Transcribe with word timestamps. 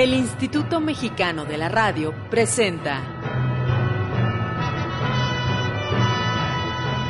El 0.00 0.14
Instituto 0.14 0.80
Mexicano 0.80 1.44
de 1.44 1.58
la 1.58 1.68
Radio 1.68 2.14
presenta 2.30 3.02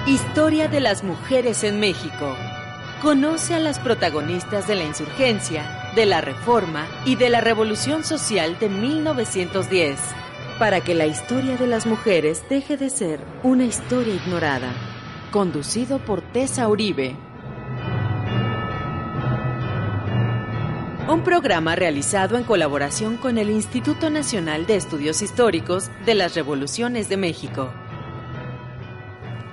Historia 0.08 0.66
de 0.66 0.80
las 0.80 1.04
mujeres 1.04 1.62
en 1.62 1.78
México. 1.78 2.36
Conoce 3.00 3.54
a 3.54 3.60
las 3.60 3.78
protagonistas 3.78 4.66
de 4.66 4.74
la 4.74 4.82
insurgencia, 4.82 5.92
de 5.94 6.04
la 6.04 6.20
reforma 6.20 6.88
y 7.04 7.14
de 7.14 7.28
la 7.28 7.40
revolución 7.40 8.02
social 8.02 8.58
de 8.58 8.68
1910, 8.68 10.00
para 10.58 10.80
que 10.80 10.96
la 10.96 11.06
historia 11.06 11.56
de 11.56 11.68
las 11.68 11.86
mujeres 11.86 12.42
deje 12.50 12.76
de 12.76 12.90
ser 12.90 13.20
una 13.44 13.66
historia 13.66 14.16
ignorada. 14.16 14.72
Conducido 15.30 16.00
por 16.00 16.22
Tessa 16.22 16.66
Uribe. 16.66 17.14
Un 21.10 21.24
programa 21.24 21.74
realizado 21.74 22.38
en 22.38 22.44
colaboración 22.44 23.16
con 23.16 23.36
el 23.36 23.50
Instituto 23.50 24.10
Nacional 24.10 24.64
de 24.66 24.76
Estudios 24.76 25.22
Históricos 25.22 25.90
de 26.06 26.14
las 26.14 26.36
Revoluciones 26.36 27.08
de 27.08 27.16
México. 27.16 27.74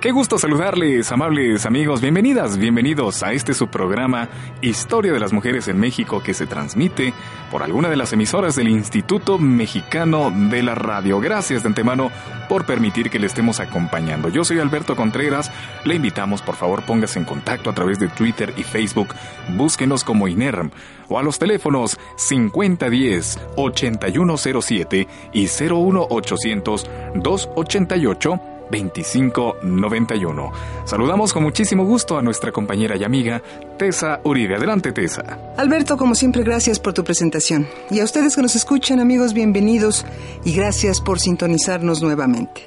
Qué 0.00 0.12
gusto 0.12 0.38
saludarles, 0.38 1.10
amables 1.10 1.66
amigos. 1.66 2.00
Bienvenidas, 2.00 2.56
bienvenidos 2.56 3.24
a 3.24 3.32
este 3.32 3.52
su 3.52 3.66
programa 3.66 4.28
Historia 4.62 5.12
de 5.12 5.18
las 5.18 5.32
Mujeres 5.32 5.66
en 5.66 5.80
México 5.80 6.22
que 6.22 6.34
se 6.34 6.46
transmite 6.46 7.12
por 7.50 7.64
alguna 7.64 7.88
de 7.88 7.96
las 7.96 8.12
emisoras 8.12 8.54
del 8.54 8.68
Instituto 8.68 9.40
Mexicano 9.40 10.30
de 10.30 10.62
la 10.62 10.76
Radio. 10.76 11.18
Gracias 11.18 11.64
de 11.64 11.70
antemano 11.70 12.12
por 12.48 12.64
permitir 12.64 13.10
que 13.10 13.18
le 13.18 13.26
estemos 13.26 13.58
acompañando. 13.58 14.28
Yo 14.28 14.44
soy 14.44 14.60
Alberto 14.60 14.94
Contreras. 14.94 15.50
Le 15.84 15.96
invitamos, 15.96 16.42
por 16.42 16.54
favor, 16.54 16.84
póngase 16.84 17.18
en 17.18 17.24
contacto 17.24 17.68
a 17.68 17.74
través 17.74 17.98
de 17.98 18.06
Twitter 18.06 18.54
y 18.56 18.62
Facebook. 18.62 19.08
Búsquenos 19.56 20.04
como 20.04 20.28
INERM 20.28 20.70
o 21.08 21.18
a 21.18 21.24
los 21.24 21.40
teléfonos 21.40 21.98
5010 22.16 23.36
8107 23.56 25.08
y 25.32 25.40
01800 25.40 26.86
288 27.16 28.40
2591. 28.70 30.52
Saludamos 30.84 31.32
con 31.32 31.42
muchísimo 31.42 31.84
gusto 31.84 32.18
a 32.18 32.22
nuestra 32.22 32.52
compañera 32.52 32.96
y 32.96 33.04
amiga 33.04 33.42
Tessa 33.78 34.20
Uribe. 34.24 34.56
Adelante, 34.56 34.92
Tessa. 34.92 35.54
Alberto, 35.56 35.96
como 35.96 36.14
siempre, 36.14 36.42
gracias 36.42 36.78
por 36.78 36.94
tu 36.94 37.04
presentación. 37.04 37.66
Y 37.90 38.00
a 38.00 38.04
ustedes 38.04 38.36
que 38.36 38.42
nos 38.42 38.56
escuchan, 38.56 39.00
amigos, 39.00 39.32
bienvenidos 39.32 40.04
y 40.44 40.54
gracias 40.54 41.00
por 41.00 41.20
sintonizarnos 41.20 42.02
nuevamente. 42.02 42.66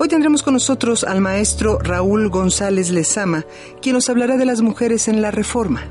Hoy 0.00 0.08
tendremos 0.08 0.44
con 0.44 0.54
nosotros 0.54 1.02
al 1.02 1.20
maestro 1.20 1.78
Raúl 1.78 2.28
González 2.28 2.90
Lezama, 2.90 3.44
quien 3.82 3.94
nos 3.94 4.08
hablará 4.08 4.36
de 4.36 4.44
las 4.44 4.60
mujeres 4.60 5.08
en 5.08 5.22
la 5.22 5.32
reforma. 5.32 5.82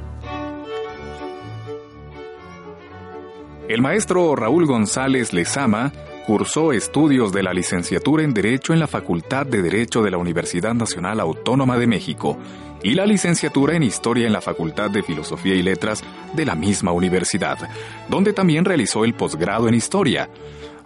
El 3.67 3.81
maestro 3.81 4.33
Raúl 4.37 4.65
González 4.65 5.33
Lezama 5.33 5.91
Cursó 6.27 6.73
estudios 6.73 7.31
de 7.31 7.41
la 7.41 7.53
licenciatura 7.53 8.21
en 8.21 8.33
Derecho 8.33 8.73
en 8.73 8.81
la 8.81 8.87
Facultad 8.87 9.45
de 9.45 9.61
Derecho 9.61 10.03
de 10.03 10.11
la 10.11 10.17
Universidad 10.17 10.73
Nacional 10.73 11.21
Autónoma 11.21 11.77
de 11.77 11.87
México 11.87 12.37
y 12.83 12.95
la 12.95 13.05
licenciatura 13.05 13.77
en 13.77 13.83
Historia 13.83 14.27
en 14.27 14.33
la 14.33 14.41
Facultad 14.41 14.89
de 14.89 15.03
Filosofía 15.03 15.55
y 15.55 15.63
Letras 15.63 16.03
de 16.33 16.45
la 16.45 16.55
misma 16.55 16.91
universidad, 16.91 17.57
donde 18.09 18.33
también 18.33 18.65
realizó 18.65 19.05
el 19.05 19.13
posgrado 19.13 19.69
en 19.69 19.75
Historia 19.75 20.29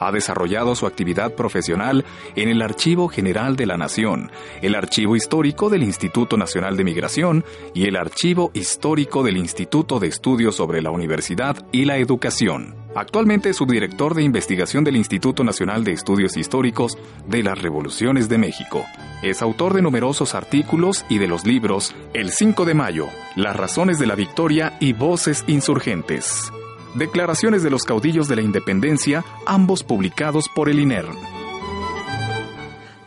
ha 0.02 0.11
desarrollado 0.11 0.75
su 0.75 0.88
actividad 0.88 1.35
profesional 1.35 2.03
en 2.35 2.49
el 2.49 2.61
Archivo 2.61 3.07
General 3.07 3.55
de 3.55 3.67
la 3.67 3.77
Nación, 3.77 4.31
el 4.61 4.75
Archivo 4.75 5.16
Histórico 5.16 5.69
del 5.69 5.83
Instituto 5.83 6.35
Nacional 6.38 6.75
de 6.75 6.83
Migración 6.83 7.45
y 7.73 7.85
el 7.85 7.95
Archivo 7.95 8.52
Histórico 8.53 9.23
del 9.23 9.38
Instituto 9.38 9.99
de 9.99 10.08
Estudios 10.08 10.55
sobre 10.55 10.81
la 10.81 10.89
Universidad 10.89 11.55
y 11.71 11.85
la 11.85 11.97
Educación. 11.97 12.75
Actualmente 12.95 13.49
es 13.49 13.58
subdirector 13.58 14.16
de 14.16 14.23
investigación 14.23 14.83
del 14.83 14.97
Instituto 14.97 15.43
Nacional 15.43 15.83
de 15.83 15.93
Estudios 15.93 16.36
Históricos 16.36 16.97
de 17.27 17.43
las 17.43 17.61
Revoluciones 17.61 18.27
de 18.27 18.37
México. 18.37 18.83
Es 19.21 19.42
autor 19.42 19.73
de 19.76 19.81
numerosos 19.81 20.36
artículos 20.36 21.05
y 21.09 21.20
de 21.20 21.27
los 21.27 21.45
libros 21.45 21.95
El 22.14 22.31
5 22.31 22.65
de 22.65 22.73
Mayo, 22.73 23.08
Las 23.36 23.55
Razones 23.55 23.99
de 23.99 24.08
la 24.08 24.15
Victoria 24.15 24.76
y 24.80 24.93
Voces 24.93 25.45
Insurgentes. 25.47 26.52
Declaraciones 26.95 27.63
de 27.63 27.69
los 27.69 27.83
caudillos 27.83 28.27
de 28.27 28.35
la 28.35 28.41
independencia, 28.41 29.23
ambos 29.45 29.83
publicados 29.83 30.49
por 30.53 30.69
el 30.69 30.79
INER. 30.79 31.05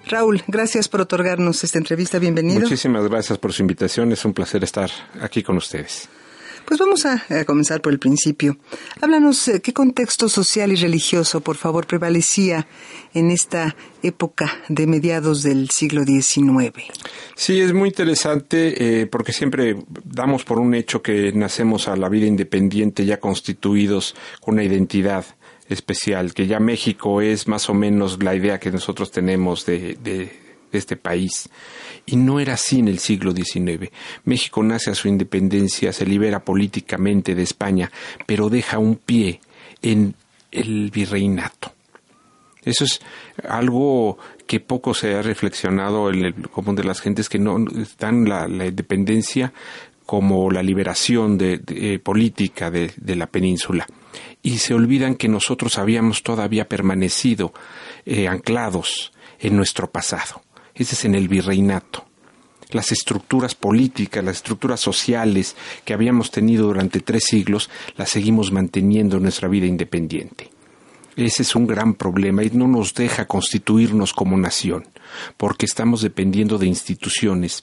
Raúl, 0.07 0.43
gracias 0.47 0.89
por 0.89 1.01
otorgarnos 1.01 1.65
esta 1.65 1.79
entrevista. 1.79 2.19
Bienvenido. 2.19 2.61
Muchísimas 2.61 3.09
gracias 3.09 3.39
por 3.39 3.53
su 3.53 3.63
invitación. 3.63 4.13
Es 4.13 4.25
un 4.25 4.35
placer 4.35 4.63
estar 4.65 4.91
aquí 5.21 5.43
con 5.43 5.57
ustedes. 5.57 6.09
Pues 6.67 6.81
vamos 6.81 7.05
a, 7.05 7.23
comenzar 7.45 7.81
por 7.81 7.93
el 7.93 7.99
principio. 7.99 8.57
Háblanos 9.01 9.49
eh, 9.49 9.61
qué 9.61 9.73
contexto 9.73 10.29
social 10.29 10.73
y 10.73 10.77
religioso, 10.77 11.41
por 11.41 11.57
favor, 11.57 11.87
prevalecía 11.87 12.67
en 13.13 13.31
esta 13.31 13.77
época 14.03 14.63
de 14.69 14.87
mediados 14.87 15.43
del 15.43 15.71
siglo 15.71 16.05
XIX. 16.05 16.73
Sí, 17.35 17.61
es 17.61 17.73
muy 17.73 17.91
interesante 17.91 19.03
eh, 19.03 19.07
porque 19.07 19.33
siempre 19.33 19.77
damos 20.05 20.45
por 20.45 20.59
un 20.59 20.75
hecho 20.75 21.03
que 21.03 21.33
nacemos 21.33 21.89
a 21.89 21.97
la 21.97 22.09
vida 22.09 22.27
independiente 22.27 23.05
ya 23.05 23.21
constituidos 23.21 24.15
con 24.41 24.55
una 24.55 24.65
identidad 24.65 25.25
especial, 25.69 26.35
que 26.35 26.47
ya 26.47 26.61
México 26.61 27.21
es 27.21 27.49
más 27.49 27.69
o 27.69 27.75
menos 27.75 28.23
la 28.23 28.35
idea 28.35 28.59
que 28.59 28.71
nosotros 28.71 29.11
tenemos 29.11 29.65
de, 29.67 29.99
de 30.03 30.44
este 30.79 30.97
país. 30.97 31.49
Y 32.07 32.17
no 32.17 32.41
era 32.41 32.55
así 32.55 32.81
en 32.81 32.89
el 32.89 32.99
siglo 32.99 33.33
XIX. 33.33 33.91
México 34.25 34.63
nace 34.63 34.91
a 34.91 34.95
su 34.95 35.09
independencia, 35.09 35.93
se 35.93 36.07
libera 36.07 36.45
políticamente 36.45 37.35
de 37.35 37.43
España, 37.43 37.91
pero 38.27 38.51
deja 38.51 38.79
un 38.79 38.97
pie 38.97 39.41
en 39.83 40.15
el 40.51 40.91
virreinato. 40.91 41.73
Eso 42.65 42.85
es 42.85 43.01
algo 43.47 44.19
que 44.47 44.61
poco 44.61 44.95
se 44.95 45.15
ha 45.15 45.23
reflexionado 45.23 46.11
en 46.11 46.25
el 46.25 46.35
común 46.49 46.77
de 46.77 46.85
las 46.85 47.01
gentes 47.01 47.29
que 47.29 47.39
no 47.39 47.57
dan 47.99 48.29
la, 48.29 48.47
independencia 48.47 49.53
como 50.07 50.51
la 50.51 50.63
liberación 50.63 51.39
eh, 51.41 51.99
política 51.99 52.71
de, 52.71 52.93
la 53.17 53.27
península 53.27 53.87
y 54.43 54.59
se 54.59 54.75
olvidan 54.75 55.15
que 55.17 55.29
nosotros 55.29 55.79
habíamos 55.79 56.23
todavía 56.23 56.69
permanecido 56.69 57.53
eh, 58.05 58.29
anclados 58.29 59.13
en 59.39 59.57
nuestro 59.57 59.91
pasado. 59.91 60.44
Ese 60.75 60.95
es 60.95 61.05
en 61.05 61.15
el 61.15 61.29
virreinato. 61.29 62.05
Las 62.71 62.91
estructuras 62.91 63.55
políticas, 63.55 64.25
las 64.25 64.37
estructuras 64.37 64.81
sociales 64.81 65.55
que 65.85 65.95
habíamos 65.95 66.31
tenido 66.31 66.67
durante 66.67 67.01
tres 67.01 67.25
siglos, 67.25 67.71
las 67.97 68.11
seguimos 68.11 68.51
manteniendo 68.51 69.17
en 69.17 69.23
nuestra 69.23 69.49
vida 69.49 69.67
independiente. 69.67 70.51
Ese 71.17 71.43
es 71.43 71.55
un 71.55 71.69
gran 71.69 71.95
problema 71.95 72.43
y 72.43 72.51
no 72.51 72.67
nos 72.67 72.93
deja 72.95 73.27
constituirnos 73.27 74.13
como 74.13 74.37
nación, 74.37 74.89
porque 75.37 75.67
estamos 75.67 76.03
dependiendo 76.03 76.59
de 76.59 76.67
instituciones 76.67 77.63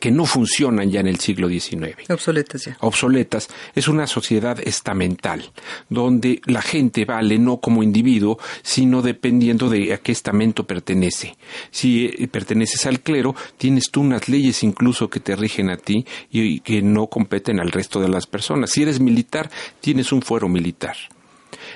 que 0.00 0.10
no 0.10 0.26
funcionan 0.26 0.90
ya 0.90 1.00
en 1.00 1.08
el 1.08 1.20
siglo 1.20 1.48
XIX. 1.48 2.10
Obsoletas 2.10 2.64
ya. 2.64 2.76
Obsoletas. 2.80 3.48
Es 3.74 3.88
una 3.88 4.06
sociedad 4.06 4.58
estamental, 4.60 5.50
donde 5.88 6.40
la 6.46 6.62
gente 6.62 7.04
vale 7.04 7.38
no 7.38 7.58
como 7.58 7.82
individuo, 7.82 8.38
sino 8.62 9.02
dependiendo 9.02 9.68
de 9.68 9.92
a 9.92 9.98
qué 9.98 10.12
estamento 10.12 10.66
pertenece. 10.66 11.36
Si 11.70 12.06
eh, 12.06 12.28
perteneces 12.28 12.86
al 12.86 13.00
clero, 13.00 13.34
tienes 13.58 13.90
tú 13.90 14.00
unas 14.00 14.28
leyes 14.28 14.62
incluso 14.62 15.08
que 15.08 15.20
te 15.20 15.36
rigen 15.36 15.70
a 15.70 15.76
ti 15.76 16.06
y 16.30 16.60
que 16.60 16.82
no 16.82 17.06
competen 17.06 17.60
al 17.60 17.70
resto 17.70 18.00
de 18.00 18.08
las 18.08 18.26
personas. 18.26 18.70
Si 18.70 18.82
eres 18.82 19.00
militar, 19.00 19.50
tienes 19.80 20.12
un 20.12 20.22
fuero 20.22 20.48
militar 20.48 20.96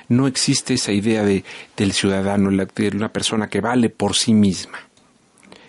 no 0.08 0.26
existe 0.26 0.74
esa 0.74 0.92
idea 0.92 1.24
de, 1.24 1.44
del 1.76 1.92
ciudadano, 1.92 2.50
de 2.50 2.88
una 2.88 3.12
persona 3.12 3.48
que 3.48 3.60
vale 3.60 3.90
por 3.90 4.14
sí 4.14 4.32
misma. 4.32 4.87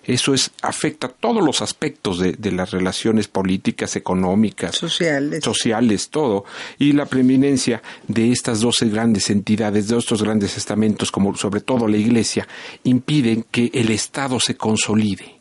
Eso 0.10 0.34
es, 0.34 0.50
afecta 0.64 1.06
a 1.06 1.12
todos 1.12 1.46
los 1.46 1.62
aspectos 1.62 2.18
de, 2.18 2.52
las 2.52 2.72
relaciones 2.72 3.28
políticas, 3.28 3.96
económicas, 3.96 4.76
sociales. 4.76 5.44
sociales, 5.44 6.10
todo. 6.10 6.46
Y 6.80 6.94
la 6.94 7.06
preeminencia 7.06 7.84
de 8.08 8.32
estas 8.32 8.62
doce 8.62 8.90
grandes 8.90 9.30
entidades, 9.30 9.88
de 9.88 10.00
estos 10.00 10.24
grandes 10.24 10.58
estamentos, 10.58 11.12
como 11.12 11.36
sobre 11.36 11.62
todo 11.62 11.88
la 11.88 11.98
Iglesia, 11.98 12.48
impiden 12.84 13.46
que 13.52 13.70
el 13.72 13.92
Estado 13.92 14.40
se 14.40 14.58
consolide. 14.58 15.36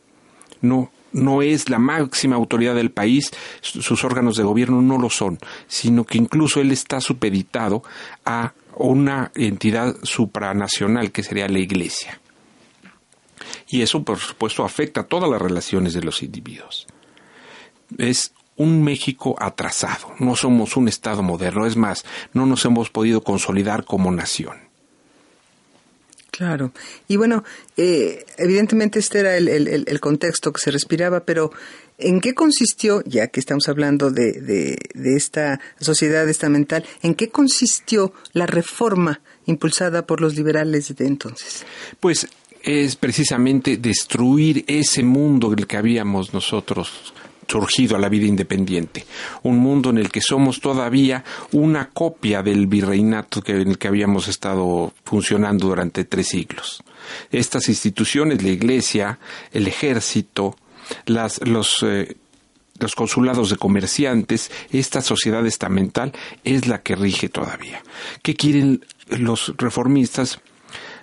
No, 0.60 0.92
no 1.12 1.40
es 1.40 1.70
la 1.70 1.78
máxima 1.78 2.37
autoridad 2.37 2.75
del 2.75 2.90
país, 2.90 3.31
sus 3.62 4.04
órganos 4.04 4.37
de 4.37 4.42
gobierno 4.42 4.82
no 4.82 4.98
lo 4.98 5.08
son, 5.08 5.38
sino 5.66 6.04
que 6.04 6.19
incluso 6.19 6.60
él 6.60 6.72
está 6.72 7.00
supeditado 7.00 7.82
a 8.26 8.52
una 8.76 9.32
entidad 9.34 9.96
supranacional 10.02 11.10
que 11.10 11.22
sería 11.22 11.48
la 11.48 11.58
Iglesia 11.58 12.20
y 13.68 13.82
eso 13.82 14.02
por 14.02 14.18
supuesto 14.18 14.64
afecta 14.64 15.02
a 15.02 15.06
todas 15.06 15.30
las 15.30 15.40
relaciones 15.40 15.92
de 15.94 16.02
los 16.02 16.22
individuos. 16.22 16.86
Es 17.96 18.32
un 18.56 18.82
México 18.82 19.36
atrasado, 19.38 20.14
no 20.18 20.34
somos 20.36 20.76
un 20.76 20.88
Estado 20.88 21.22
moderno, 21.22 21.66
es 21.66 21.76
más, 21.76 22.04
no 22.32 22.44
nos 22.44 22.64
hemos 22.64 22.90
podido 22.90 23.22
consolidar 23.22 23.84
como 23.84 24.10
nación. 24.10 24.68
Claro. 26.30 26.72
Y 27.08 27.16
bueno, 27.16 27.42
eh, 27.76 28.24
evidentemente 28.36 29.00
este 29.00 29.20
era 29.20 29.36
el, 29.36 30.00
contexto 30.00 30.52
que 30.52 30.60
se 30.60 30.70
respiraba, 30.70 31.24
pero 31.24 31.50
¿En 32.00 32.20
qué 32.20 32.32
consistió, 32.32 33.02
ya 33.06 33.26
que 33.26 33.40
estamos 33.40 33.68
hablando 33.68 34.12
de, 34.12 34.40
de, 34.40 34.78
de 34.94 35.16
esta 35.16 35.60
sociedad 35.80 36.28
estamental, 36.28 36.84
en 37.02 37.16
qué 37.16 37.28
consistió 37.28 38.12
la 38.32 38.46
reforma 38.46 39.20
impulsada 39.46 40.06
por 40.06 40.20
los 40.20 40.36
liberales 40.36 40.94
de 40.94 41.06
entonces? 41.08 41.66
Pues 41.98 42.28
es 42.62 42.96
precisamente 42.96 43.76
destruir 43.76 44.64
ese 44.66 45.02
mundo 45.02 45.52
en 45.52 45.60
el 45.60 45.66
que 45.66 45.76
habíamos 45.76 46.32
nosotros 46.34 47.12
surgido 47.49 47.96
a 47.96 47.99
la 47.99 48.08
vida 48.08 48.26
independiente, 48.26 49.06
un 49.43 49.58
mundo 49.58 49.90
en 49.90 49.99
el 49.99 50.10
que 50.10 50.20
somos 50.20 50.60
todavía 50.60 51.25
una 51.52 51.88
copia 51.88 52.43
del 52.43 52.66
virreinato 52.66 53.40
que, 53.43 53.52
en 53.52 53.69
el 53.69 53.78
que 53.78 53.88
habíamos 53.88 54.28
estado 54.28 54.93
funcionando 55.05 55.69
durante 55.69 56.05
tres 56.05 56.28
siglos. 56.28 56.82
Estas 57.32 57.69
instituciones, 57.69 58.43
la 58.43 58.50
Iglesia, 58.50 59.19
el 59.52 59.66
Ejército, 59.66 60.56
las, 61.06 61.40
los, 61.46 61.82
eh, 61.82 62.16
los 62.78 62.94
consulados 62.94 63.49
de 63.50 63.56
comerciantes, 63.56 64.50
esta 64.70 65.00
sociedad 65.00 65.46
estamental 65.46 66.12
es 66.44 66.66
la 66.66 66.82
que 66.82 66.96
rige 66.96 67.31
todavía. 67.31 67.82
¿Qué 68.22 68.34
quieren 68.34 68.84
los 69.08 69.54
reformistas? 69.56 70.40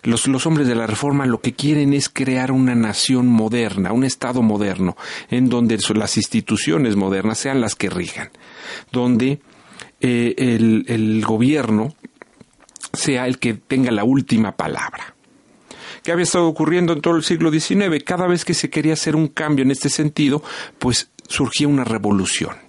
Los, 0.06 0.46
hombres 0.46 0.68
de 0.68 0.76
la 0.76 0.88
reforma 0.88 1.26
lo 1.26 1.42
que 1.42 1.54
quieren 1.54 1.94
es 1.94 2.10
crear 2.10 2.52
una 2.52 2.76
nación 2.76 3.28
moderna, 3.28 3.92
un 3.92 4.04
Estado 4.04 4.42
moderno, 4.42 4.96
en 5.30 5.50
donde 5.50 5.78
las 5.96 6.18
instituciones 6.18 6.96
modernas 6.96 7.40
sean 7.40 7.60
las 7.60 7.76
que 7.76 7.90
rijan, 7.90 8.30
donde 8.92 9.40
eh, 10.02 10.36
el, 10.38 10.86
el 10.88 11.26
gobierno 11.26 11.96
sea 12.94 13.28
el 13.28 13.40
que 13.40 13.56
tenga 13.56 13.92
la 13.92 14.04
última 14.04 14.56
palabra. 14.56 15.16
¿Qué 16.04 16.12
había 16.12 16.24
estado 16.24 16.48
ocurriendo 16.48 16.94
en 16.94 17.02
todo 17.02 17.16
el 17.16 17.24
siglo 17.24 17.52
XIX? 17.52 18.04
Cada 18.06 18.28
vez 18.28 18.46
que 18.46 18.54
se 18.54 18.70
quería 18.70 18.94
hacer 18.94 19.16
un 19.16 19.28
cambio 19.28 19.64
en 19.64 19.72
este 19.72 19.90
sentido, 19.90 20.44
pues 20.78 21.10
surgía 21.28 21.68
una 21.68 21.84
revolución 21.84 22.65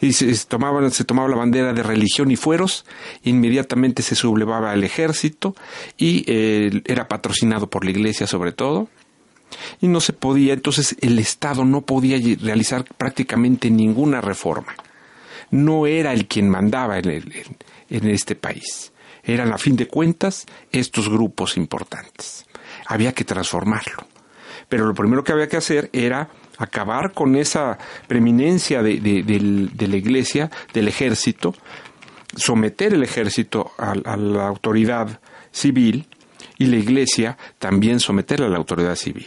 y 0.00 0.12
se 0.12 0.34
tomaba, 0.46 0.88
se 0.90 1.04
tomaba 1.04 1.28
la 1.28 1.36
bandera 1.36 1.72
de 1.72 1.82
religión 1.82 2.30
y 2.30 2.36
fueros, 2.36 2.84
inmediatamente 3.22 4.02
se 4.02 4.14
sublevaba 4.14 4.72
el 4.74 4.84
ejército 4.84 5.54
y 5.96 6.24
eh, 6.26 6.82
era 6.84 7.08
patrocinado 7.08 7.68
por 7.68 7.84
la 7.84 7.90
iglesia 7.90 8.26
sobre 8.26 8.52
todo, 8.52 8.88
y 9.80 9.88
no 9.88 10.00
se 10.00 10.12
podía, 10.12 10.54
entonces 10.54 10.96
el 11.00 11.18
Estado 11.18 11.64
no 11.64 11.82
podía 11.82 12.18
realizar 12.40 12.84
prácticamente 12.96 13.70
ninguna 13.70 14.20
reforma. 14.20 14.74
No 15.50 15.86
era 15.86 16.12
el 16.12 16.26
quien 16.26 16.48
mandaba 16.48 16.98
en, 16.98 17.32
en 17.90 18.08
este 18.08 18.34
país. 18.34 18.92
Eran 19.22 19.52
a 19.52 19.58
fin 19.58 19.76
de 19.76 19.86
cuentas 19.86 20.46
estos 20.72 21.08
grupos 21.08 21.56
importantes. 21.56 22.46
Había 22.86 23.12
que 23.12 23.24
transformarlo. 23.24 24.06
Pero 24.68 24.86
lo 24.86 24.94
primero 24.94 25.22
que 25.22 25.32
había 25.32 25.48
que 25.48 25.56
hacer 25.56 25.90
era 25.92 26.28
acabar 26.58 27.12
con 27.12 27.36
esa 27.36 27.78
preeminencia 28.06 28.82
de, 28.82 29.00
de, 29.00 29.88
la 29.88 29.96
iglesia, 29.96 30.50
del 30.72 30.88
ejército, 30.88 31.54
someter 32.36 32.94
el 32.94 33.02
ejército 33.02 33.72
a, 33.78 33.94
la 33.94 34.46
autoridad 34.46 35.20
civil 35.50 36.06
y 36.58 36.66
la 36.66 36.76
iglesia 36.76 37.36
también 37.58 38.00
someterla 38.00 38.46
a 38.46 38.50
la 38.50 38.58
autoridad 38.58 38.96
civil. 38.96 39.26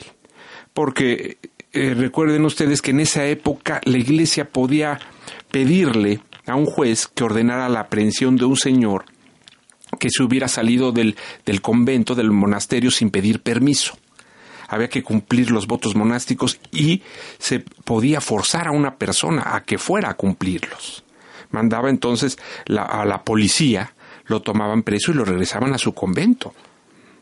Porque 0.74 1.38
eh, 1.74 1.94
recuerden 1.94 2.46
ustedes 2.46 2.82
que 2.82 2.92
en 2.92 3.00
esa 3.00 3.26
época 3.26 3.82
la 3.84 3.98
iglesia 3.98 4.50
podía 4.50 5.00
pedirle 5.52 6.22
a 6.46 6.56
un 6.56 6.66
juez 6.66 7.08
que 7.08 7.24
ordenara 7.24 7.70
la 7.70 7.82
aprehensión 7.82 8.38
de 8.38 8.46
un 8.46 8.58
señor 8.58 9.06
que 10.00 10.10
se 10.10 10.24
hubiera 10.24 10.48
salido 10.48 10.92
del, 10.92 11.16
del 11.46 11.62
convento, 11.62 12.14
del 12.14 12.32
monasterio, 12.32 12.92
sin 12.92 13.10
pedir 13.10 13.42
permiso 13.42 13.98
había 14.68 14.90
que 14.90 15.04
cumplir 15.04 15.52
los 15.52 15.68
votos 15.68 15.96
monásticos 15.96 16.60
y 16.72 17.02
se 17.38 17.60
podía 17.60 18.22
forzar 18.22 18.68
a 18.68 18.72
una 18.72 18.96
persona 18.96 19.56
a 19.56 19.64
que 19.64 19.78
fuera 19.78 20.10
a 20.10 20.14
cumplirlos. 20.16 21.04
Mandaba 21.52 21.90
entonces 21.90 22.38
a 22.68 23.06
la 23.06 23.24
policía, 23.24 23.94
lo 24.26 24.42
tomaban 24.42 24.84
preso 24.84 25.12
y 25.12 25.16
lo 25.16 25.26
regresaban 25.26 25.74
a 25.74 25.78
su 25.78 25.94
convento. 25.94 26.54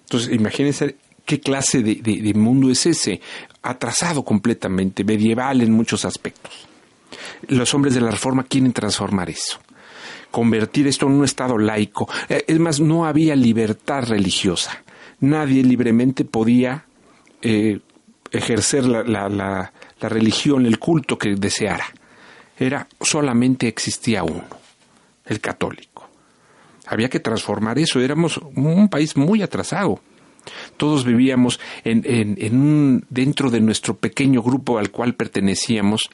Entonces, 0.01 0.33
imagínense 0.33 0.97
qué 1.25 1.39
clase 1.39 1.81
de, 1.81 2.33
mundo 2.33 2.69
es 2.69 2.86
ese, 2.86 3.21
atrasado 3.62 4.24
completamente, 4.24 5.03
medieval 5.03 5.62
en 5.62 5.71
muchos 5.71 6.06
aspectos. 6.06 6.68
Los 7.48 7.74
hombres 7.74 7.94
de 7.94 8.01
la 8.01 8.12
Reforma 8.12 8.44
quieren 8.44 8.74
transformar 8.74 9.30
eso 9.30 9.59
convertir 10.31 10.86
esto 10.86 11.06
en 11.06 11.13
un 11.13 11.24
Estado 11.24 11.57
laico. 11.57 12.09
Eh, 12.27 12.44
es 12.48 12.59
más, 12.59 12.81
no 12.81 13.06
había 13.06 13.38
libertad 13.38 14.03
religiosa. 14.03 14.83
Nadie 15.21 15.63
libremente 15.63 16.25
podía 16.25 16.83
eh, 17.41 17.79
ejercer 18.31 18.85
la, 18.85 19.03
la, 19.03 19.29
la, 19.29 19.73
la, 19.99 20.09
religión, 20.09 20.65
el 20.65 20.79
culto 20.79 21.17
que 21.17 21.35
deseara. 21.35 21.85
Era 22.57 22.87
solamente 23.01 23.67
existía 23.67 24.23
uno, 24.23 24.45
el 25.25 25.39
católico. 25.39 26.09
Había 26.87 27.09
que 27.09 27.19
transformar 27.19 27.79
eso. 27.79 27.99
Éramos 27.99 28.37
un 28.37 28.89
país 28.89 29.17
muy 29.17 29.41
atrasado. 29.41 29.99
Todos 30.77 31.05
vivíamos 31.05 31.59
en, 31.83 32.03
en, 32.05 32.59
un, 32.59 33.05
dentro 33.09 33.49
de 33.49 33.59
nuestro 33.59 33.95
pequeño 33.95 34.43
grupo 34.43 34.77
al 34.77 34.91
cual 34.91 35.15
pertenecíamos. 35.15 36.09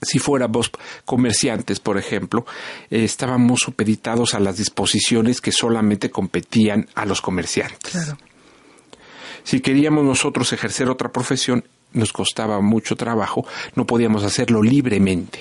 Si 0.00 0.20
fuéramos 0.20 0.70
comerciantes, 1.04 1.80
por 1.80 1.98
ejemplo, 1.98 2.46
eh, 2.88 3.02
estábamos 3.02 3.60
supeditados 3.60 4.34
a 4.34 4.40
las 4.40 4.56
disposiciones 4.56 5.40
que 5.40 5.50
solamente 5.50 6.10
competían 6.10 6.86
a 6.94 7.04
los 7.04 7.20
comerciantes. 7.20 7.90
Claro. 7.92 8.16
Si 9.44 9.60
queríamos 9.60 10.04
nosotros 10.04 10.52
ejercer 10.52 10.88
otra 10.88 11.10
profesión, 11.10 11.64
nos 11.92 12.12
costaba 12.12 12.60
mucho 12.60 12.96
trabajo, 12.96 13.46
no 13.74 13.86
podíamos 13.86 14.24
hacerlo 14.24 14.62
libremente. 14.62 15.40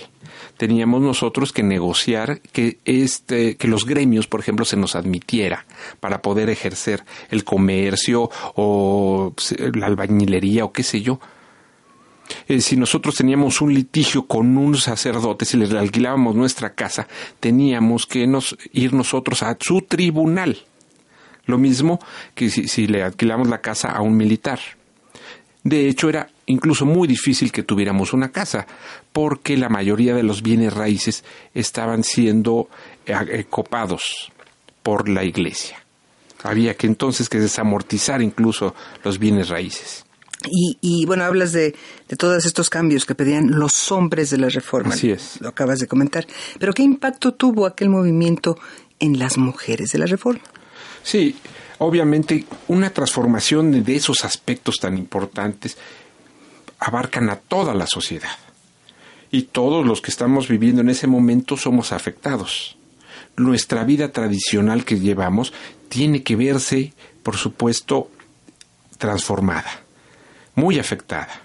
Teníamos 0.58 1.02
nosotros 1.02 1.54
que 1.54 1.62
negociar 1.62 2.42
que 2.42 2.80
este, 2.86 3.58
que 3.58 3.68
los 3.68 3.86
gremios, 3.86 4.28
por 4.28 4.40
ejemplo, 4.40 4.66
se 4.66 4.76
nos 4.76 4.96
admitiera 4.96 5.66
para 6.00 6.22
poder 6.22 6.50
ejercer 6.50 7.04
el 7.30 7.44
comercio 7.44 8.30
o 8.56 9.34
la 9.76 9.86
albañilería 9.86 10.66
o 10.66 10.72
qué 10.72 10.84
sé 10.84 11.02
yo. 11.02 11.20
Eh, 12.48 12.60
si 12.60 12.76
nosotros 12.76 13.16
teníamos 13.16 13.62
un 13.62 13.74
litigio 13.74 14.26
con 14.26 14.58
un 14.58 14.76
sacerdote, 14.78 15.46
si 15.46 15.58
le 15.58 15.78
alquilábamos 15.78 16.36
nuestra 16.36 16.74
casa, 16.74 17.08
teníamos 17.40 18.06
que 18.06 18.26
nos, 18.26 18.58
ir 18.74 18.94
nosotros 18.94 19.44
a 19.44 19.56
su 19.60 19.82
tribunal 19.82 20.58
lo 21.48 21.58
mismo 21.58 22.00
que 22.36 22.50
si, 22.50 22.88
le 22.88 23.04
alquilamos 23.04 23.48
la 23.48 23.60
casa 23.60 23.90
a 23.90 24.02
un 24.02 24.16
militar. 24.16 24.60
De 25.64 25.90
hecho, 25.90 26.08
era 26.08 26.30
incluso 26.46 26.86
muy 26.86 27.08
difícil 27.08 27.52
que 27.52 27.64
tuviéramos 27.64 28.14
una 28.14 28.32
casa, 28.32 28.68
porque 29.12 29.58
la 29.58 29.70
mayoría 29.70 30.14
de 30.14 30.24
los 30.24 30.42
bienes 30.42 30.74
raíces 30.74 31.24
estaban 31.54 32.04
siendo 32.04 32.70
eh, 33.06 33.16
eh, 33.30 33.46
copados 33.50 34.32
por 34.84 35.10
la 35.10 35.24
iglesia. 35.24 35.84
Había 36.44 36.75
que 36.75 36.88
entonces 36.88 37.27
que 37.27 37.39
desamortizar 37.39 38.22
incluso 38.22 38.75
los 39.04 39.20
bienes 39.20 39.50
raíces. 39.50 40.06
Y, 40.50 40.77
y, 40.82 41.06
bueno, 41.06 41.24
hablas 41.24 41.51
de, 41.51 41.75
de, 42.08 42.16
todos 42.16 42.46
estos 42.46 42.70
cambios 42.70 43.06
que 43.06 43.16
pedían 43.16 43.60
los 43.60 43.92
hombres 43.92 44.30
de 44.30 44.38
la 44.38 44.50
reforma. 44.50 44.94
Así 44.94 45.10
es. 45.10 45.42
Lo 45.42 45.50
acabas 45.50 45.80
de 45.80 45.88
comentar. 45.88 46.27
Pero 46.60 46.74
¿qué 46.74 46.84
impacto 46.84 47.34
tuvo 47.34 47.66
aquel 47.66 47.89
movimiento 47.89 48.58
en 49.00 49.20
las 49.20 49.38
mujeres 49.38 49.92
de 49.92 50.00
la 50.00 50.06
reforma? 50.06 50.42
Sí, 51.08 51.38
obviamente 51.78 52.44
una 52.68 52.90
transformación 52.90 53.82
de 53.82 53.96
esos 53.96 54.26
aspectos 54.26 54.76
tan 54.76 54.98
importantes 54.98 55.78
abarcan 56.80 57.30
a 57.30 57.38
toda 57.38 57.74
la 57.74 57.88
sociedad. 57.88 58.38
Y 59.32 59.44
todos 59.44 59.86
los 59.86 60.02
que 60.02 60.12
estamos 60.12 60.50
viviendo 60.50 60.82
en 60.82 60.90
ese 60.90 61.08
momento 61.08 61.56
somos 61.56 61.94
afectados. 61.94 62.78
Nuestra 63.38 63.86
vida 63.86 64.12
tradicional 64.12 64.84
que 64.84 65.00
llevamos 65.00 65.54
tiene 65.88 66.24
que 66.24 66.36
verse, 66.36 66.92
por 67.24 67.38
supuesto, 67.38 68.12
transformada, 68.98 69.84
muy 70.56 70.78
afectada. 70.78 71.42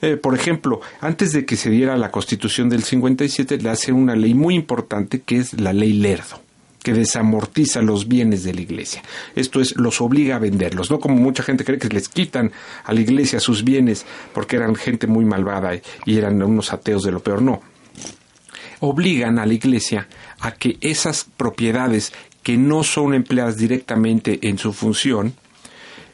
Eh, 0.00 0.16
por 0.16 0.34
ejemplo, 0.34 0.80
antes 1.02 1.32
de 1.32 1.44
que 1.44 1.56
se 1.56 1.68
diera 1.68 1.98
la 1.98 2.10
Constitución 2.10 2.70
del 2.70 2.84
57, 2.84 3.58
le 3.58 3.68
hace 3.68 3.92
una 3.92 4.16
ley 4.16 4.32
muy 4.32 4.54
importante 4.54 5.20
que 5.20 5.36
es 5.36 5.60
la 5.60 5.74
ley 5.74 5.92
Lerdo 5.92 6.43
que 6.84 6.92
desamortiza 6.92 7.80
los 7.80 8.06
bienes 8.06 8.44
de 8.44 8.52
la 8.52 8.60
iglesia. 8.60 9.02
Esto 9.34 9.62
es, 9.62 9.74
los 9.76 10.02
obliga 10.02 10.36
a 10.36 10.38
venderlos, 10.38 10.90
no 10.90 11.00
como 11.00 11.16
mucha 11.16 11.42
gente 11.42 11.64
cree 11.64 11.78
que 11.78 11.88
les 11.88 12.10
quitan 12.10 12.52
a 12.84 12.92
la 12.92 13.00
iglesia 13.00 13.40
sus 13.40 13.64
bienes 13.64 14.04
porque 14.34 14.56
eran 14.56 14.76
gente 14.76 15.06
muy 15.06 15.24
malvada 15.24 15.72
y 16.04 16.18
eran 16.18 16.42
unos 16.42 16.74
ateos 16.74 17.02
de 17.02 17.10
lo 17.10 17.20
peor, 17.20 17.40
no. 17.40 17.62
Obligan 18.80 19.38
a 19.38 19.46
la 19.46 19.54
iglesia 19.54 20.08
a 20.40 20.52
que 20.52 20.76
esas 20.82 21.24
propiedades 21.24 22.12
que 22.42 22.58
no 22.58 22.84
son 22.84 23.14
empleadas 23.14 23.56
directamente 23.56 24.40
en 24.42 24.58
su 24.58 24.74
función, 24.74 25.32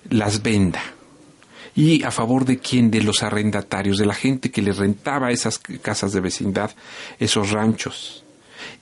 las 0.09 0.41
venda. 0.41 0.81
¿Y 1.75 2.05
a 2.05 2.13
favor 2.13 2.45
de 2.45 2.59
quién? 2.59 2.93
De 2.93 3.03
los 3.03 3.25
arrendatarios, 3.25 3.99
de 3.99 4.07
la 4.07 4.15
gente 4.15 4.53
que 4.53 4.63
les 4.63 4.77
rentaba 4.79 5.33
esas 5.33 5.59
casas 5.59 6.13
de 6.13 6.21
vecindad, 6.21 6.71
esos 7.19 7.51
ranchos. 7.51 8.25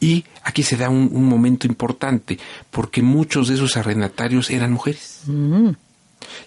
Y 0.00 0.24
aquí 0.42 0.62
se 0.62 0.76
da 0.76 0.88
un, 0.88 1.28
momento 1.28 1.66
importante, 1.66 2.38
porque 2.70 3.02
muchos 3.02 3.48
de 3.48 3.54
esos 3.54 3.76
arrendatarios 3.76 4.50
eran 4.50 4.72
mujeres. 4.72 5.22
Mm. 5.26 5.70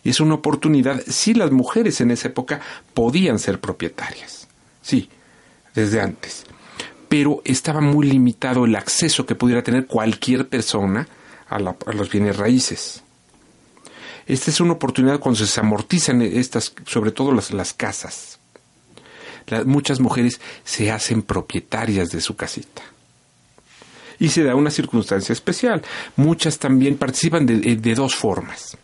Y 0.03 0.09
es 0.09 0.19
una 0.19 0.35
oportunidad, 0.35 1.01
si 1.07 1.33
las 1.33 1.51
mujeres 1.51 2.01
en 2.01 2.11
esa 2.11 2.27
época 2.27 2.61
podían 2.93 3.39
ser 3.39 3.59
propietarias. 3.59 4.47
sí, 4.81 5.09
desde 5.73 6.01
antes. 6.01 6.45
Pero 7.07 7.41
estaba 7.45 7.81
muy 7.81 8.07
limitado 8.07 8.65
el 8.65 8.75
acceso 8.75 9.25
que 9.25 9.35
pudiera 9.35 9.63
tener 9.63 9.85
cualquier 9.85 10.47
persona 10.47 11.07
a, 11.49 11.59
los 11.59 12.09
bienes 12.09 12.37
raíces. 12.37 13.03
Esta 14.25 14.51
es 14.51 14.61
una 14.61 14.73
oportunidad 14.73 15.19
cuando 15.19 15.45
se 15.45 15.59
amortizan 15.59 16.21
estas, 16.21 16.73
sobre 16.85 17.11
todo 17.11 17.33
las, 17.33 17.51
las 17.51 17.73
casas. 17.73 18.39
muchas 19.65 19.99
mujeres 19.99 20.39
se 20.63 20.91
hacen 20.91 21.21
propietarias 21.21 22.11
de 22.11 22.21
su 22.21 22.35
casita. 22.35 22.81
Y 24.21 24.29
se 24.29 24.43
da 24.43 24.55
una 24.55 24.69
circunstancia 24.69 25.33
especial. 25.33 25.81
Muchas 26.15 26.57
también 26.57 26.95
participan 26.95 27.45
de, 27.45 27.75
de 27.75 27.95
dos 27.95 28.15
formas. 28.15 28.77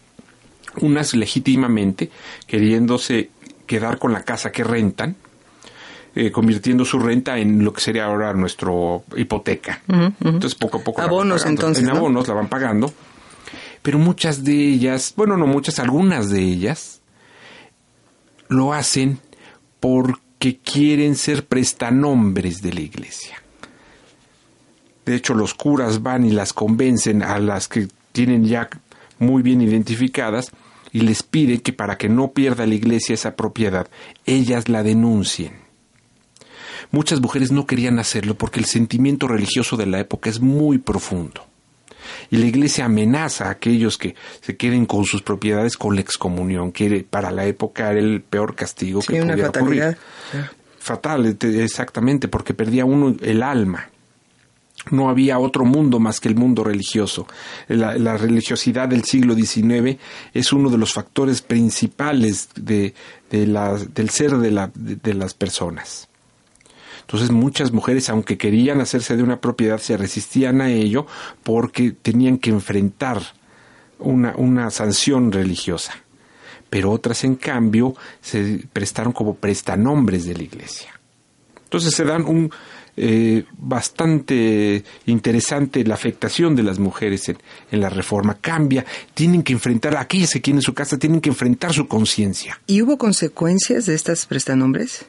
Unas 0.82 1.14
legítimamente, 1.14 2.12
queriéndose 2.46 3.30
quedar 3.66 4.00
con 4.00 4.12
la 4.12 4.24
casa 4.24 4.52
que 4.52 4.64
rentan, 4.64 5.16
eh, 6.20 6.32
convirtiendo 6.32 6.84
su 6.84 6.98
renta 6.98 7.38
en 7.38 7.64
lo 7.64 7.72
que 7.72 7.80
sería 7.80 8.06
ahora 8.06 8.34
nuestro 8.34 9.04
hipoteca. 9.16 9.84
Entonces 9.88 10.56
poco 10.56 10.80
a 10.80 10.84
poco 10.84 11.00
abonos 11.00 11.46
entonces 11.46 11.84
en 11.84 11.92
abonos 11.92 12.28
la 12.28 12.34
van 12.34 12.48
pagando, 12.48 12.92
pero 13.84 14.00
muchas 14.00 14.44
de 14.44 14.54
ellas, 14.54 15.14
bueno 15.16 15.38
no 15.38 15.46
muchas, 15.46 15.78
algunas 15.78 16.32
de 16.32 16.42
ellas 16.42 17.02
lo 18.48 18.74
hacen 18.74 19.20
porque 19.80 20.58
quieren 20.58 21.16
ser 21.16 21.46
prestanombres 21.46 22.64
de 22.64 22.74
la 22.74 22.82
iglesia. 22.82 23.44
De 25.08 25.16
hecho, 25.16 25.34
los 25.34 25.54
curas 25.54 26.04
van 26.04 26.26
y 26.26 26.32
las 26.32 26.52
convencen 26.52 27.24
a 27.24 27.40
las 27.40 27.70
que 27.70 27.88
tienen 28.12 28.44
ya 28.44 28.70
muy 29.20 29.42
bien 29.42 29.62
identificadas 29.62 30.52
y 30.92 31.00
les 31.00 31.24
piden 31.24 31.62
que 31.62 31.72
para 31.72 31.98
que 31.98 32.10
no 32.10 32.34
pierda 32.34 32.68
la 32.68 32.76
iglesia 32.76 33.14
esa 33.16 33.38
propiedad, 33.38 33.88
ellas 34.26 34.68
la 34.68 34.84
denuncien. 34.84 35.54
Muchas 36.92 37.22
mujeres 37.22 37.54
no 37.54 37.66
querían 37.66 38.00
hacerlo 38.00 38.36
porque 38.36 38.60
el 38.60 38.66
sentimiento 38.66 39.30
religioso 39.30 39.78
de 39.78 39.86
la 39.86 40.02
época 40.02 40.30
es 40.30 40.42
muy 40.42 40.78
profundo. 40.78 41.46
Y 42.30 42.38
la 42.38 42.46
iglesia 42.46 42.84
amenaza 42.84 43.46
a 43.46 43.52
aquellos 43.52 43.98
que 43.98 44.14
se 44.42 44.58
queden 44.58 44.86
con 44.86 45.06
sus 45.06 45.22
propiedades 45.22 45.78
con 45.78 45.96
la 45.96 46.02
excomunión, 46.02 46.74
que 46.74 47.06
para 47.10 47.32
la 47.32 47.46
época 47.46 47.92
era 47.92 48.00
el 48.02 48.22
peor 48.24 48.56
castigo 48.56 49.00
que 49.00 49.22
pudiera 49.22 49.50
ocurrir. 49.52 49.98
Fatal, 50.80 51.38
exactamente, 51.42 52.28
porque 52.28 52.54
perdía 52.54 52.84
uno 52.84 53.16
el 53.22 53.42
alma. 53.42 53.90
No 54.92 55.10
había 55.10 55.40
otro 55.40 55.66
mundo 55.66 56.00
más 56.00 56.20
que 56.20 56.30
el 56.30 56.36
mundo 56.36 56.64
religioso. 56.64 57.28
La, 57.68 58.18
religiosidad 58.18 58.88
del 58.88 59.04
siglo 59.04 59.36
XIX 59.36 59.98
es 60.34 60.54
uno 60.54 60.70
de 60.70 60.78
los 60.78 60.94
factores 60.94 61.42
principales 61.42 62.50
de, 62.56 62.94
del 63.30 64.10
ser 64.10 64.38
de 64.38 65.14
las 65.14 65.34
personas. 65.34 66.08
Entonces 67.08 67.32
muchas 67.32 67.72
mujeres, 67.72 68.10
aunque 68.10 68.38
querían 68.38 68.82
hacerse 68.82 69.16
de 69.16 69.24
una 69.24 69.40
propiedad, 69.40 69.78
se 69.78 69.96
resistían 69.96 70.60
a 70.60 70.70
ello 70.70 71.08
porque 71.42 71.92
tenían 71.92 72.38
que 72.38 72.50
enfrentar 72.50 73.22
una, 73.98 74.36
una 74.36 74.70
sanción 74.72 75.32
religiosa. 75.32 75.94
Pero 76.70 76.92
otras, 76.92 77.24
en 77.24 77.36
cambio, 77.36 77.96
se 78.20 78.62
prestaron 78.74 79.14
como 79.14 79.36
prestanombres 79.36 80.26
de 80.26 80.36
la 80.36 80.44
iglesia. 80.44 81.00
Entonces 81.64 81.96
se 81.96 82.04
dan 82.04 82.26
un 82.26 82.52
eh, 82.98 83.46
bastante 83.58 84.84
interesante 85.06 85.84
la 85.84 85.94
afectación 85.94 86.56
de 86.56 86.64
las 86.64 86.80
mujeres 86.80 87.30
en, 87.30 87.38
en, 87.72 87.80
la 87.80 87.90
reforma. 87.90 88.40
Cambia, 88.42 88.86
tienen 89.14 89.44
que 89.44 89.54
enfrentar, 89.54 89.96
aquellas 89.96 90.32
que 90.32 90.42
quieren 90.42 90.62
su 90.64 90.74
casa, 90.74 90.98
tienen 90.98 91.22
que 91.22 91.30
enfrentar 91.30 91.74
su 91.74 91.88
conciencia. 91.88 92.60
¿Y 92.66 92.82
hubo 92.82 92.98
consecuencias 92.98 93.86
de 93.86 93.94
estas 93.94 94.26
prestanombres? 94.26 95.06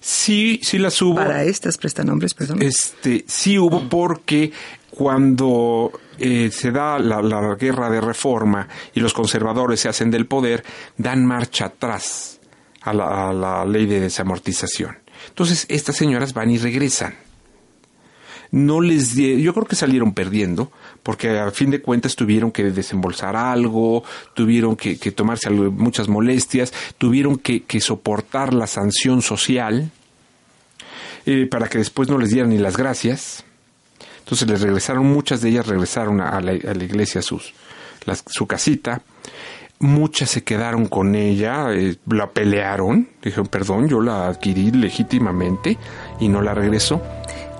Sí, 0.00 0.60
sí 0.62 0.78
las 0.78 1.00
hubo. 1.02 1.16
Para 1.16 1.44
estas 1.44 1.78
prestanombres, 1.78 2.34
perdón. 2.34 2.62
Este, 2.62 3.24
sí 3.26 3.58
hubo 3.58 3.88
porque 3.88 4.52
cuando 4.90 5.92
eh, 6.18 6.50
se 6.50 6.70
da 6.70 6.98
la, 6.98 7.54
guerra 7.56 7.90
de 7.90 8.00
reforma 8.00 8.68
y 8.94 9.00
los 9.00 9.12
conservadores 9.12 9.80
se 9.80 9.88
hacen 9.88 10.10
del 10.10 10.26
poder, 10.26 10.64
dan 10.96 11.24
marcha 11.26 11.66
atrás 11.66 12.40
a 12.82 12.92
la, 12.92 13.28
a 13.28 13.32
la 13.32 13.64
ley 13.64 13.86
de 13.86 14.00
desamortización. 14.00 15.03
Entonces, 15.28 15.66
estas 15.68 15.96
señoras 15.96 16.34
van 16.34 16.50
y 16.50 16.58
regresan 16.58 17.14
no 18.54 18.80
les 18.80 19.16
yo 19.16 19.52
creo 19.52 19.66
que 19.66 19.74
salieron 19.74 20.14
perdiendo 20.14 20.70
porque 21.02 21.40
a 21.40 21.50
fin 21.50 21.72
de 21.72 21.82
cuentas 21.82 22.14
tuvieron 22.14 22.52
que 22.52 22.62
desembolsar 22.70 23.34
algo, 23.34 24.04
tuvieron 24.32 24.76
que, 24.76 24.94
tomarse 25.10 25.50
muchas 25.50 26.06
molestias, 26.06 26.72
tuvieron 26.96 27.36
que, 27.36 27.64
soportar 27.80 28.54
la 28.54 28.68
sanción 28.68 29.22
social 29.22 29.90
eh, 31.26 31.48
para 31.50 31.66
que 31.68 31.78
después 31.78 32.08
no 32.08 32.16
les 32.16 32.30
dieran 32.30 32.50
ni 32.50 32.58
las 32.58 32.76
gracias. 32.76 33.44
Entonces 34.20 34.48
les 34.48 34.60
regresaron, 34.60 35.04
muchas 35.04 35.40
de 35.40 35.48
ellas 35.48 35.66
regresaron 35.66 36.20
a, 36.20 36.40
la, 36.40 36.54
iglesia 36.54 37.22
sus, 37.22 37.52
su 38.26 38.46
casita. 38.46 39.02
Muchas 39.80 40.30
se 40.30 40.44
quedaron 40.44 40.86
con 40.86 41.14
ella, 41.14 41.72
eh, 41.72 41.96
la 42.06 42.30
pelearon, 42.30 43.08
dijeron, 43.22 43.48
perdón, 43.48 43.88
yo 43.88 44.00
la 44.00 44.28
adquirí 44.28 44.70
legítimamente 44.70 45.76
y 46.20 46.28
no 46.28 46.40
la 46.42 46.54
regreso. 46.54 47.02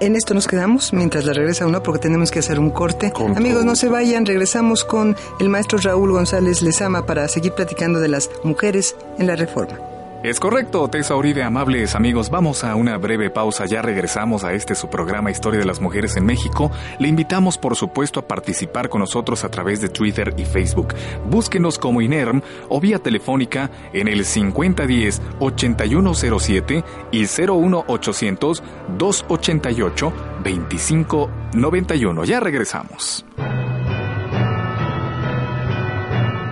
En 0.01 0.17
esto 0.17 0.35
nos 0.35 0.49
quedamos 0.49 0.93
mientras 0.93 1.25
la 1.25 1.33
regresa 1.33 1.67
uno 1.67 1.83
porque 1.83 2.01
tenemos 2.01 2.31
que 2.31 2.41
hacer 2.41 2.59
un 2.59 2.71
corte. 2.71 3.13
Amigos, 3.37 3.65
no 3.65 3.77
se 3.77 3.89
vayan, 3.89 4.27
regresamos 4.27 4.85
con 4.85 5.17
el 5.39 5.49
maestro 5.49 5.79
Raúl 5.79 6.13
González 6.13 6.63
Lezama 6.63 7.07
para 7.07 7.29
seguir 7.29 7.53
platicando 7.53 8.01
de 8.01 8.09
las 8.09 8.31
mujeres 8.43 8.97
en 9.19 9.27
la 9.27 9.37
reforma. 9.37 9.94
Es 10.25 10.41
correcto, 10.41 10.89
Tessa 10.89 11.15
Uribe, 11.17 11.43
amables 11.43 11.95
amigos. 11.95 12.31
Vamos 12.31 12.65
a 12.65 12.75
una 12.77 12.97
breve 12.97 13.29
pausa. 13.29 13.67
Ya 13.67 13.83
regresamos 13.83 14.43
a 14.43 14.55
este 14.55 14.75
su 14.75 14.89
programa 14.89 15.31
Historia 15.31 15.61
de 15.61 15.67
las 15.67 15.83
Mujeres 15.83 16.17
en 16.17 16.25
México. 16.25 16.71
Le 16.99 17.09
invitamos, 17.09 17.59
por 17.59 17.77
supuesto, 17.77 18.21
a 18.21 18.27
participar 18.27 18.89
con 18.89 19.03
nosotros 19.03 19.45
a 19.45 19.51
través 19.51 19.83
de 19.83 19.91
Twitter 19.91 20.33
y 20.39 20.47
Facebook. 20.47 20.95
Búsquenos 21.29 21.79
como 21.79 22.01
INERM 22.01 22.41
o 22.71 22.81
vía 22.81 23.01
telefónica 23.01 23.71
en 23.93 24.09
el 24.09 24.21
5010-8107 24.21 26.85
y 27.13 27.27
01800 27.27 28.63
288 28.97 30.13
2591. 30.43 32.25
Ya 32.25 32.41
regresamos. 32.41 33.27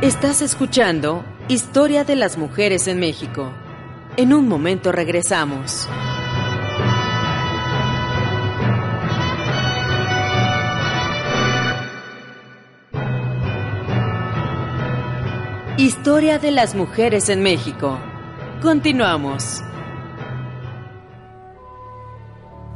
Estás 0.02 0.42
escuchando 0.42 1.24
Historia 1.48 2.04
de 2.04 2.16
las 2.16 2.36
Mujeres 2.36 2.86
en 2.86 3.00
México. 3.00 3.50
En 4.14 4.34
un 4.34 4.46
momento 4.46 4.92
regresamos. 4.92 5.88
Historia 15.78 16.38
de 16.38 16.50
las 16.50 16.74
mujeres 16.74 17.30
en 17.30 17.42
México. 17.42 17.98
Continuamos. 18.60 19.62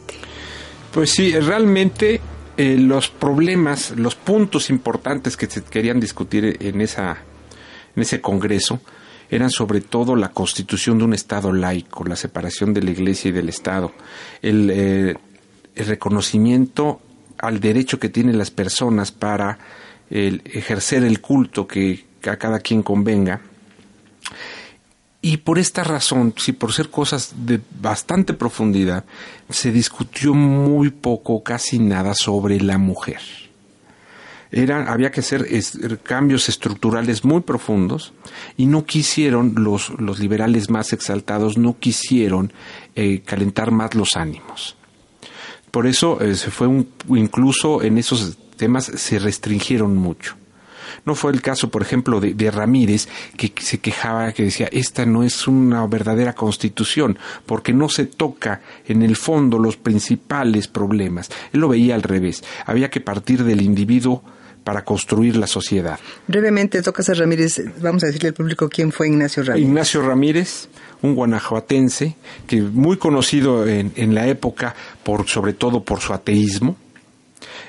Pues 0.92 1.10
sí, 1.10 1.38
realmente 1.38 2.20
eh, 2.56 2.76
los 2.78 3.08
problemas, 3.08 3.92
los 3.96 4.14
puntos 4.14 4.70
importantes 4.70 5.36
que 5.36 5.46
se 5.46 5.62
querían 5.62 5.98
discutir 5.98 6.56
en, 6.60 6.80
esa, 6.80 7.18
en 7.96 8.02
ese 8.02 8.20
Congreso 8.20 8.80
eran 9.30 9.50
sobre 9.50 9.80
todo 9.80 10.16
la 10.16 10.30
constitución 10.30 10.98
de 10.98 11.04
un 11.04 11.14
Estado 11.14 11.52
laico, 11.52 12.04
la 12.04 12.16
separación 12.16 12.74
de 12.74 12.82
la 12.82 12.90
Iglesia 12.90 13.28
y 13.28 13.32
del 13.32 13.48
Estado, 13.48 13.92
el, 14.42 14.70
eh, 14.72 15.14
reconocimiento 15.76 17.00
al 17.38 17.60
derecho 17.60 17.98
que 17.98 18.08
tienen 18.08 18.38
las 18.38 18.50
personas 18.50 19.10
para 19.10 19.58
ejercer 20.10 21.02
el 21.02 21.20
culto 21.20 21.66
que, 21.66 22.04
a 22.26 22.36
cada 22.36 22.60
quien 22.60 22.82
convenga 22.82 23.40
Y 25.20 25.38
por 25.38 25.58
esta 25.58 25.82
razón, 25.82 26.34
sí, 26.36 26.52
por 26.52 26.72
ser 26.72 26.90
cosas 26.90 27.32
de 27.46 27.58
bastante 27.80 28.34
profundidad, 28.34 29.04
se 29.48 29.72
discutió 29.72 30.34
muy 30.34 30.90
poco, 30.90 31.42
casi 31.42 31.78
nada 31.78 32.14
sobre 32.14 32.60
la 32.60 32.76
mujer. 32.76 33.20
Era, 34.56 34.92
había 34.92 35.10
que 35.10 35.18
hacer 35.18 35.48
cambios 36.04 36.48
estructurales 36.48 37.24
muy 37.24 37.40
profundos 37.40 38.12
y 38.56 38.66
no 38.66 38.84
quisieron, 38.84 39.54
los, 39.56 39.90
los 39.98 40.20
liberales 40.20 40.70
más 40.70 40.92
exaltados, 40.92 41.58
no 41.58 41.76
quisieron 41.80 42.52
eh, 42.94 43.22
calentar 43.26 43.72
más 43.72 43.96
los 43.96 44.14
ánimos. 44.14 44.76
Por 45.72 45.88
eso 45.88 46.20
eh, 46.20 46.36
se 46.36 46.52
fue 46.52 46.68
un, 46.68 46.88
incluso 47.08 47.82
en 47.82 47.98
esos 47.98 48.38
temas 48.56 48.84
se 48.84 49.18
restringieron 49.18 49.96
mucho. 49.96 50.36
No 51.04 51.16
fue 51.16 51.32
el 51.32 51.42
caso, 51.42 51.68
por 51.68 51.82
ejemplo, 51.82 52.20
de, 52.20 52.50
Ramírez, 52.52 53.08
que 53.36 53.52
se 53.60 53.78
quejaba, 53.78 54.30
que 54.32 54.44
decía, 54.44 54.68
esta 54.70 55.04
no 55.04 55.24
es 55.24 55.48
una 55.48 55.84
verdadera 55.88 56.34
constitución, 56.34 57.18
porque 57.44 57.72
no 57.72 57.88
se 57.88 58.06
toca 58.06 58.62
en 58.86 59.02
el 59.02 59.16
fondo 59.16 59.58
los 59.58 59.76
principales 59.76 60.68
problemas. 60.68 61.28
Él 61.52 61.60
lo 61.60 61.68
veía 61.68 61.96
al 61.96 62.02
revés. 62.02 62.44
Había 62.66 62.88
que 62.88 63.00
partir 63.00 63.42
del 63.42 63.60
individuo 63.60 64.22
para 64.64 64.82
construir 64.84 65.36
la 65.36 65.46
sociedad. 65.46 65.98
Brevemente, 66.26 66.82
tocas 66.82 67.10
a 67.10 67.14
Ramírez, 67.14 67.62
vamos 67.80 68.02
a 68.02 68.06
decirle 68.06 68.30
al 68.30 68.34
público 68.34 68.68
quién 68.68 68.90
fue 68.90 69.08
Ignacio 69.08 69.42
Ramírez. 69.42 69.68
Ignacio 69.68 70.02
Ramírez, 70.02 70.68
un 71.02 71.14
guanajuatense, 71.14 72.16
que 72.46 72.62
muy 72.62 72.96
conocido 72.96 73.66
en, 73.68 74.14
la 74.14 74.26
época, 74.26 74.74
por, 75.02 75.28
sobre 75.28 75.52
todo 75.52 75.84
por 75.84 76.00
su 76.00 76.14
ateísmo, 76.14 76.76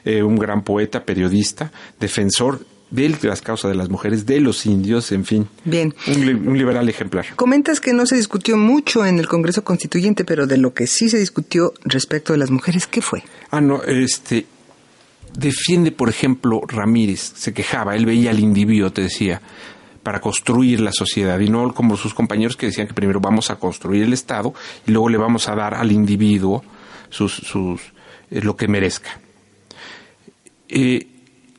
eh, 0.05 0.23
un 0.23 0.37
gran 0.37 0.63
poeta, 0.63 1.03
periodista, 1.03 1.71
defensor 1.99 2.65
de 2.91 3.17
las 3.23 3.41
causas 3.41 3.71
de 3.71 3.75
las 3.75 3.89
mujeres, 3.89 4.25
de 4.25 4.39
los 4.39 4.65
indios, 4.65 5.11
en 5.11 5.25
fin. 5.25 5.47
Bien. 5.65 5.93
Un, 6.07 6.57
liberal 6.57 6.87
ejemplar. 6.87 7.25
Comentas 7.35 7.81
que 7.81 7.93
no 7.93 8.05
se 8.05 8.15
discutió 8.15 8.57
mucho 8.57 9.05
en 9.05 9.19
el 9.19 9.27
Congreso 9.27 9.63
Constituyente, 9.63 10.23
pero 10.23 10.47
de 10.47 10.57
lo 10.57 10.73
que 10.73 10.87
sí 10.87 11.09
se 11.09 11.17
discutió 11.17 11.73
respecto 11.83 12.33
de 12.33 12.39
las 12.39 12.51
mujeres, 12.51 12.87
¿qué 12.87 13.01
fue? 13.01 13.23
Ah, 13.51 13.59
no, 13.59 13.83
este. 13.83 14.45
Defiende, 15.37 15.91
por 15.91 16.09
ejemplo, 16.09 16.61
Ramírez, 16.67 17.33
se 17.35 17.53
quejaba, 17.53 17.95
él 17.95 18.05
veía 18.05 18.31
al 18.31 18.39
individuo, 18.39 18.91
te 18.91 19.01
decía, 19.01 19.41
para 20.03 20.21
construir 20.21 20.79
la 20.81 20.91
sociedad, 20.91 21.39
y 21.39 21.49
no 21.49 21.73
como 21.73 21.97
sus 21.97 22.13
compañeros 22.13 22.55
que 22.55 22.67
decían 22.67 22.87
que 22.87 22.93
primero 22.93 23.19
vamos 23.19 23.49
a 23.49 23.55
construir 23.55 24.03
el 24.03 24.13
Estado 24.13 24.53
y 24.85 24.91
luego 24.91 25.09
le 25.09 25.17
vamos 25.17 25.49
a 25.49 25.55
dar 25.55 25.73
al 25.73 25.91
individuo 25.91 26.63
sus, 27.09 27.33
sus, 27.33 27.81
eh, 28.29 28.41
lo 28.41 28.55
que 28.55 28.67
merezca. 28.67 29.19
Eh, 30.69 31.07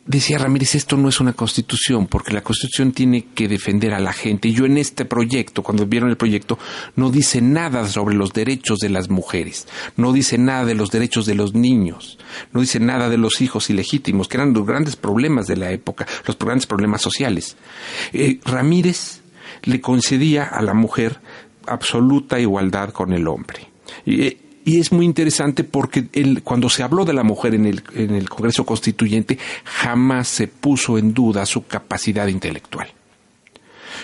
decía 0.06 0.38
Ramírez, 0.38 0.74
esto 0.74 0.96
no 0.96 1.08
es 1.08 1.20
una 1.20 1.32
constitución, 1.32 2.06
porque 2.06 2.32
la 2.32 2.42
constitución 2.42 2.92
tiene 2.92 3.26
que 3.34 3.48
defender 3.48 3.92
a 3.92 4.00
la 4.00 4.12
gente. 4.12 4.52
Yo 4.52 4.64
en 4.64 4.78
este 4.78 5.04
proyecto, 5.04 5.62
cuando 5.62 5.86
vieron 5.86 6.10
el 6.10 6.16
proyecto, 6.16 6.58
no 6.94 7.10
dice 7.10 7.40
nada 7.40 7.88
sobre 7.88 8.14
los 8.14 8.32
derechos 8.32 8.78
de 8.78 8.88
las 8.88 9.08
mujeres, 9.10 9.66
no 9.96 10.12
dice 10.12 10.38
nada 10.38 10.64
de 10.64 10.74
los 10.74 10.90
derechos 10.90 11.26
de 11.26 11.34
los 11.34 11.54
niños, 11.54 12.18
no 12.52 12.60
dice 12.60 12.80
nada 12.80 13.08
de 13.08 13.18
los 13.18 13.40
hijos 13.40 13.68
ilegítimos, 13.70 14.28
que 14.28 14.36
eran 14.36 14.52
los 14.52 14.66
grandes 14.66 14.96
problemas 14.96 15.46
de 15.46 15.56
la 15.56 15.70
época, 15.72 16.06
los 16.26 16.38
grandes 16.38 16.66
problemas 16.66 17.02
sociales. 17.02 17.56
Eh, 18.12 18.40
Ramírez 18.44 19.22
le 19.64 19.80
concedía 19.80 20.44
a 20.44 20.62
la 20.62 20.74
mujer 20.74 21.20
absoluta 21.66 22.38
igualdad 22.38 22.90
con 22.90 23.12
el 23.12 23.26
hombre. 23.26 23.68
Eh, 24.04 24.38
y 24.66 24.80
es 24.80 24.90
muy 24.90 25.06
interesante 25.06 25.62
porque 25.62 26.08
cuando 26.42 26.68
se 26.68 26.82
habló 26.82 27.04
de 27.04 27.12
la 27.12 27.22
mujer 27.22 27.54
en 27.54 27.66
el, 27.66 27.84
en 27.94 28.16
el 28.16 28.28
Congreso 28.28 28.66
Constituyente, 28.66 29.38
jamás 29.64 30.26
se 30.26 30.48
puso 30.48 30.98
en 30.98 31.14
duda 31.14 31.46
su 31.46 31.66
capacidad 31.66 32.26
intelectual. 32.26 32.88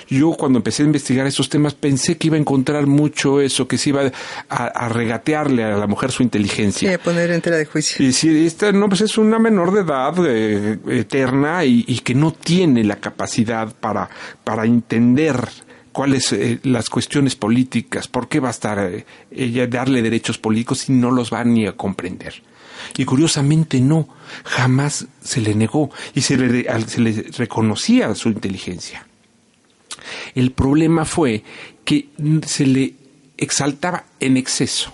Yo 0.08 0.30
cuando 0.34 0.60
empecé 0.60 0.84
a 0.84 0.86
investigar 0.86 1.26
estos 1.26 1.48
temas 1.48 1.74
pensé 1.74 2.16
que 2.16 2.28
iba 2.28 2.36
a 2.36 2.40
encontrar 2.40 2.86
mucho 2.86 3.40
eso, 3.40 3.66
que 3.66 3.76
se 3.76 3.88
iba 3.88 4.02
a, 4.48 4.88
regatearle 4.88 5.64
a 5.64 5.76
la 5.76 5.88
mujer 5.88 6.12
su 6.12 6.22
inteligencia. 6.22 6.88
Sí, 6.88 6.94
a 6.94 6.98
poner 6.98 7.32
en 7.32 7.40
tela 7.40 7.56
de 7.56 7.64
juicio. 7.64 8.06
Y 8.06 8.12
si 8.12 8.46
esta 8.46 8.70
no, 8.70 8.88
pues 8.88 9.00
es 9.00 9.18
una 9.18 9.40
menor 9.40 9.72
de 9.72 9.80
edad 9.80 10.14
eh, 10.24 10.78
eterna 10.90 11.64
y, 11.64 11.84
y, 11.88 11.98
que 11.98 12.14
no 12.14 12.32
tiene 12.32 12.84
la 12.84 12.96
capacidad 12.96 13.74
para, 13.74 14.08
para 14.44 14.64
entender 14.64 15.48
cuáles 15.92 16.32
eh, 16.32 16.58
las 16.64 16.90
cuestiones 16.90 17.36
políticas, 17.36 18.08
por 18.08 18.28
qué 18.28 18.40
va 18.40 18.48
a 18.48 18.52
estar 18.52 18.78
eh, 18.78 19.04
ella 19.30 19.66
darle 19.66 20.02
derechos 20.02 20.38
políticos 20.38 20.80
si 20.80 20.92
no 20.92 21.10
los 21.10 21.32
va 21.32 21.44
ni 21.44 21.66
a 21.66 21.72
comprender. 21.72 22.42
Y 22.96 23.04
curiosamente 23.04 23.80
no, 23.80 24.08
jamás 24.44 25.06
se 25.22 25.40
le 25.40 25.54
negó 25.54 25.90
y 26.14 26.22
se 26.22 26.36
le, 26.36 26.66
se 26.86 27.00
le 27.00 27.24
reconocía 27.36 28.14
su 28.14 28.28
inteligencia. 28.28 29.06
El 30.34 30.50
problema 30.50 31.04
fue 31.04 31.44
que 31.84 32.08
se 32.46 32.66
le 32.66 32.94
exaltaba 33.36 34.04
en 34.18 34.36
exceso. 34.36 34.92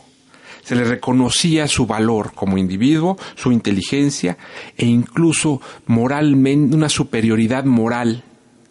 Se 0.62 0.74
le 0.74 0.84
reconocía 0.84 1.66
su 1.66 1.86
valor 1.86 2.32
como 2.34 2.58
individuo, 2.58 3.16
su 3.36 3.52
inteligencia 3.52 4.36
e 4.76 4.84
incluso 4.84 5.62
moralmente 5.86 6.76
una 6.76 6.90
superioridad 6.90 7.64
moral 7.64 8.22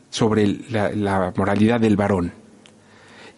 sobre 0.10 0.60
la, 0.70 1.34
moralidad 1.36 1.80
del 1.80 1.96
varón. 1.96 2.34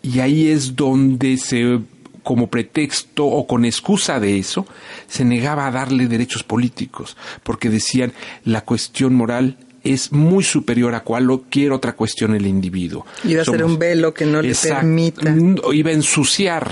Y 0.02 0.20
ahí 0.20 0.50
es 0.50 0.76
donde 0.76 1.38
se 1.38 1.80
como 2.24 2.48
pretexto 2.48 3.26
o 3.26 3.48
con 3.48 3.66
excusa 3.66 4.20
de 4.20 4.38
eso, 4.38 4.68
se 5.08 5.26
negaba 5.26 5.66
a 5.66 5.72
darle 5.72 6.08
derechos 6.08 6.44
políticos, 6.44 7.18
porque 7.44 7.70
decían 7.70 8.14
la 8.44 8.62
cuestión 8.62 9.16
moral 9.16 9.58
es 9.84 10.12
muy 10.12 10.44
superior 10.44 10.94
a 10.94 11.04
cualquier 11.04 11.72
otra 11.72 11.94
cuestión 11.96 12.36
el 12.36 12.46
individuo. 12.46 13.06
Iba 13.24 13.42
a 13.42 13.46
ser 13.46 13.64
un 13.64 13.80
velo 13.80 14.14
que 14.14 14.26
no 14.26 14.42
le 14.42 14.54
permita. 14.54 15.34
Iba 15.74 15.90
a 15.90 15.94
ensuciar 15.94 16.72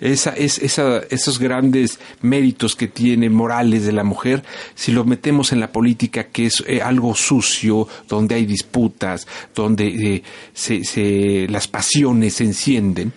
esa, 0.00 0.30
es, 0.30 0.58
esa, 0.58 0.98
esos 1.10 1.38
grandes 1.38 1.98
méritos 2.22 2.76
que 2.76 2.86
tiene 2.86 3.30
morales 3.30 3.84
de 3.84 3.92
la 3.92 4.04
mujer, 4.04 4.44
si 4.74 4.92
lo 4.92 5.04
metemos 5.04 5.52
en 5.52 5.60
la 5.60 5.72
política, 5.72 6.24
que 6.24 6.46
es 6.46 6.62
eh, 6.66 6.80
algo 6.80 7.14
sucio, 7.14 7.88
donde 8.08 8.36
hay 8.36 8.46
disputas, 8.46 9.26
donde 9.54 9.86
eh, 9.88 10.22
se, 10.52 10.84
se, 10.84 11.46
las 11.48 11.66
pasiones 11.66 12.34
se 12.34 12.44
encienden, 12.44 13.12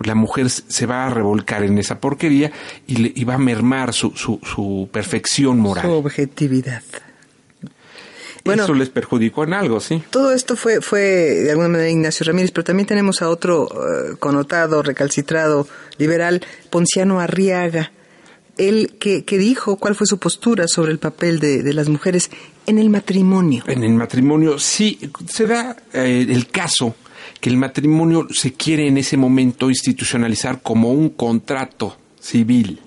la 0.00 0.14
mujer 0.14 0.50
se 0.50 0.86
va 0.86 1.06
a 1.06 1.10
revolcar 1.10 1.62
en 1.62 1.78
esa 1.78 2.00
porquería 2.00 2.50
y, 2.86 2.96
le, 2.96 3.12
y 3.14 3.24
va 3.24 3.34
a 3.34 3.38
mermar 3.38 3.92
su, 3.92 4.10
su, 4.16 4.40
su 4.42 4.88
perfección 4.92 5.60
moral. 5.60 5.84
Su 5.84 5.92
objetividad. 5.92 6.82
Bueno, 8.44 8.64
Eso 8.64 8.74
les 8.74 8.90
perjudicó 8.90 9.44
en 9.44 9.54
algo, 9.54 9.78
sí. 9.78 10.02
Todo 10.10 10.32
esto 10.32 10.56
fue, 10.56 10.80
fue 10.80 11.00
de 11.00 11.50
alguna 11.50 11.68
manera 11.68 11.90
Ignacio 11.90 12.26
Ramírez, 12.26 12.50
pero 12.50 12.64
también 12.64 12.86
tenemos 12.86 13.22
a 13.22 13.28
otro 13.28 13.68
eh, 13.68 14.16
connotado, 14.18 14.82
recalcitrado, 14.82 15.68
liberal, 15.98 16.42
Ponciano 16.70 17.20
Arriaga. 17.20 17.92
Él 18.58 18.96
que, 19.00 19.24
que, 19.24 19.38
dijo 19.38 19.76
cuál 19.76 19.94
fue 19.94 20.06
su 20.06 20.18
postura 20.18 20.68
sobre 20.68 20.92
el 20.92 20.98
papel 20.98 21.40
de, 21.40 21.62
de, 21.62 21.72
las 21.72 21.88
mujeres 21.88 22.30
en 22.66 22.78
el 22.78 22.90
matrimonio. 22.90 23.64
En 23.66 23.82
el 23.82 23.94
matrimonio, 23.94 24.58
sí, 24.58 24.98
se 25.26 25.46
da 25.46 25.74
eh, 25.94 26.26
el 26.28 26.48
caso 26.48 26.94
que 27.40 27.48
el 27.48 27.56
matrimonio 27.56 28.26
se 28.30 28.52
quiere 28.52 28.86
en 28.86 28.98
ese 28.98 29.16
momento 29.16 29.70
institucionalizar 29.70 30.60
como 30.60 30.92
un 30.92 31.10
contrato 31.10 31.96
civil 32.20 32.80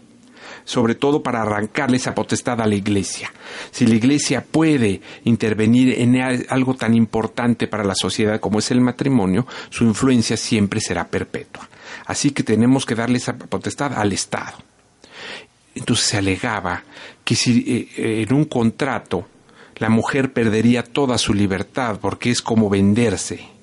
sobre 0.66 0.96
todo 0.96 1.24
para 1.24 1.44
arrancarle 1.44 1.98
esa 1.98 2.14
potestad 2.14 2.60
a 2.60 2.66
la 2.66 2.76
Iglesia. 2.76 3.32
Si 3.72 3.86
la 3.86 3.96
Iglesia 3.96 4.44
puede 4.44 5.00
intervenir 5.24 6.02
en 6.02 6.20
algo 6.50 6.74
tan 6.74 6.94
importante 6.96 7.68
para 7.68 7.84
la 7.84 7.96
sociedad 7.96 8.40
como 8.40 8.60
es 8.60 8.72
el 8.72 8.82
matrimonio, 8.82 9.48
su 9.70 9.86
influencia 9.86 10.36
siempre 10.36 10.82
será 10.82 11.08
perpetua. 11.08 11.70
Así 12.06 12.32
que 12.32 12.44
tenemos 12.44 12.86
que 12.86 12.96
darle 12.96 13.18
esa 13.18 13.38
potestad 13.38 13.94
al 13.94 14.14
Estado. 14.14 14.58
Entonces 15.74 16.06
se 16.06 16.18
alegaba 16.18 16.84
que 17.24 17.36
si 17.36 17.90
eh, 17.98 18.22
en 18.22 18.34
un 18.34 18.46
contrato 18.46 19.28
la 19.78 19.90
mujer 19.90 20.32
perdería 20.32 20.84
toda 20.84 21.18
su 21.18 21.34
libertad 21.34 22.00
porque 22.02 22.32
es 22.32 22.42
como 22.42 22.70
venderse 22.70 23.56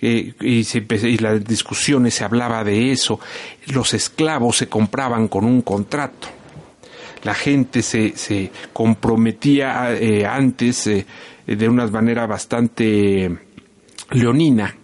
y, 0.00 0.34
y 0.40 1.18
las 1.18 1.44
discusiones 1.44 2.14
se 2.14 2.24
hablaba 2.24 2.64
de 2.64 2.90
eso, 2.90 3.20
los 3.66 3.92
esclavos 3.92 4.56
se 4.56 4.68
compraban 4.68 5.28
con 5.28 5.44
un 5.44 5.60
contrato. 5.62 6.28
La 7.22 7.34
gente 7.34 7.82
se, 7.82 8.16
se 8.16 8.50
comprometía 8.72 9.92
eh, 9.92 10.24
antes 10.24 10.86
eh, 10.86 11.04
de 11.46 11.68
una 11.68 11.86
manera 11.88 12.26
bastante 12.26 13.30
leonina 14.12 14.74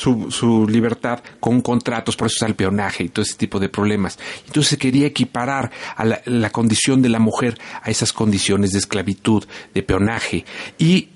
su, 0.00 0.30
su, 0.30 0.66
libertad 0.66 1.20
con 1.40 1.60
contratos, 1.60 2.16
por 2.16 2.28
eso 2.28 2.36
es 2.42 2.48
el 2.48 2.54
peonaje 2.54 3.04
y 3.04 3.10
todo 3.10 3.22
ese 3.22 3.36
tipo 3.36 3.60
de 3.60 3.68
problemas. 3.68 4.18
Entonces 4.46 4.70
se 4.70 4.78
quería 4.78 5.06
equiparar 5.06 5.70
a 5.94 6.04
la, 6.24 6.50
condición 6.50 7.02
de 7.02 7.10
la 7.10 7.18
mujer 7.18 7.58
a 7.82 7.90
esas 7.90 8.14
condiciones 8.14 8.70
de 8.70 8.78
esclavitud, 8.78 9.44
de 9.74 9.82
peonaje. 9.82 10.46
Y 10.78 11.10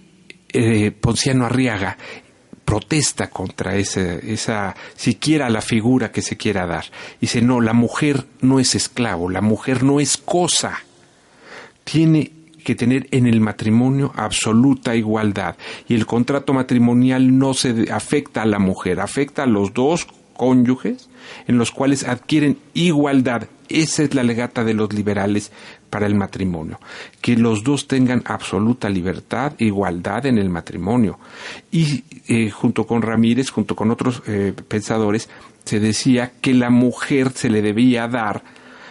eh, 0.52 0.90
Ponciano 0.90 1.46
Arriaga 1.46 1.96
protesta 2.66 3.30
contra 3.30 3.76
esa, 3.76 4.16
esa, 4.16 4.76
siquiera 4.94 5.48
la 5.48 5.62
figura 5.62 6.12
que 6.12 6.20
se 6.20 6.36
quiera 6.36 6.66
dar. 6.66 6.84
Dice, 7.22 7.40
no, 7.40 7.62
la 7.62 7.72
mujer 7.72 8.26
no 8.42 8.60
es 8.60 8.74
esclavo, 8.74 9.30
la 9.30 9.40
mujer 9.40 9.82
no 9.82 9.98
es 9.98 10.18
cosa. 10.18 10.78
Tiene 11.84 12.32
que 12.64 12.74
tener 12.74 13.06
en 13.12 13.26
el 13.26 13.40
matrimonio 13.40 14.12
absoluta 14.16 14.96
igualdad. 14.96 15.56
Y 15.88 15.94
el 15.94 16.06
contrato 16.06 16.52
matrimonial 16.52 17.38
no 17.38 17.54
se 17.54 17.92
afecta 17.92 18.42
a 18.42 18.46
la 18.46 18.58
mujer, 18.58 19.00
afecta 19.00 19.44
a 19.44 19.46
los 19.46 19.72
dos 19.72 20.08
cónyuges 20.34 21.08
en 21.46 21.58
los 21.58 21.70
cuales 21.70 22.04
adquieren 22.04 22.58
igualdad. 22.74 23.48
Esa 23.68 24.02
es 24.02 24.14
la 24.14 24.22
legata 24.22 24.64
de 24.64 24.74
los 24.74 24.92
liberales 24.92 25.50
para 25.88 26.06
el 26.06 26.14
matrimonio, 26.14 26.80
que 27.22 27.36
los 27.36 27.62
dos 27.62 27.86
tengan 27.86 28.22
absoluta 28.26 28.90
libertad, 28.90 29.52
igualdad 29.58 30.26
en 30.26 30.38
el 30.38 30.50
matrimonio. 30.50 31.18
Y 31.70 32.04
eh, 32.26 32.50
junto 32.50 32.86
con 32.86 33.00
Ramírez, 33.00 33.50
junto 33.50 33.74
con 33.76 33.90
otros 33.90 34.22
eh, 34.26 34.52
pensadores, 34.68 35.30
se 35.64 35.80
decía 35.80 36.32
que 36.40 36.52
la 36.52 36.68
mujer 36.68 37.30
se 37.32 37.48
le 37.48 37.62
debía 37.62 38.06
dar 38.08 38.42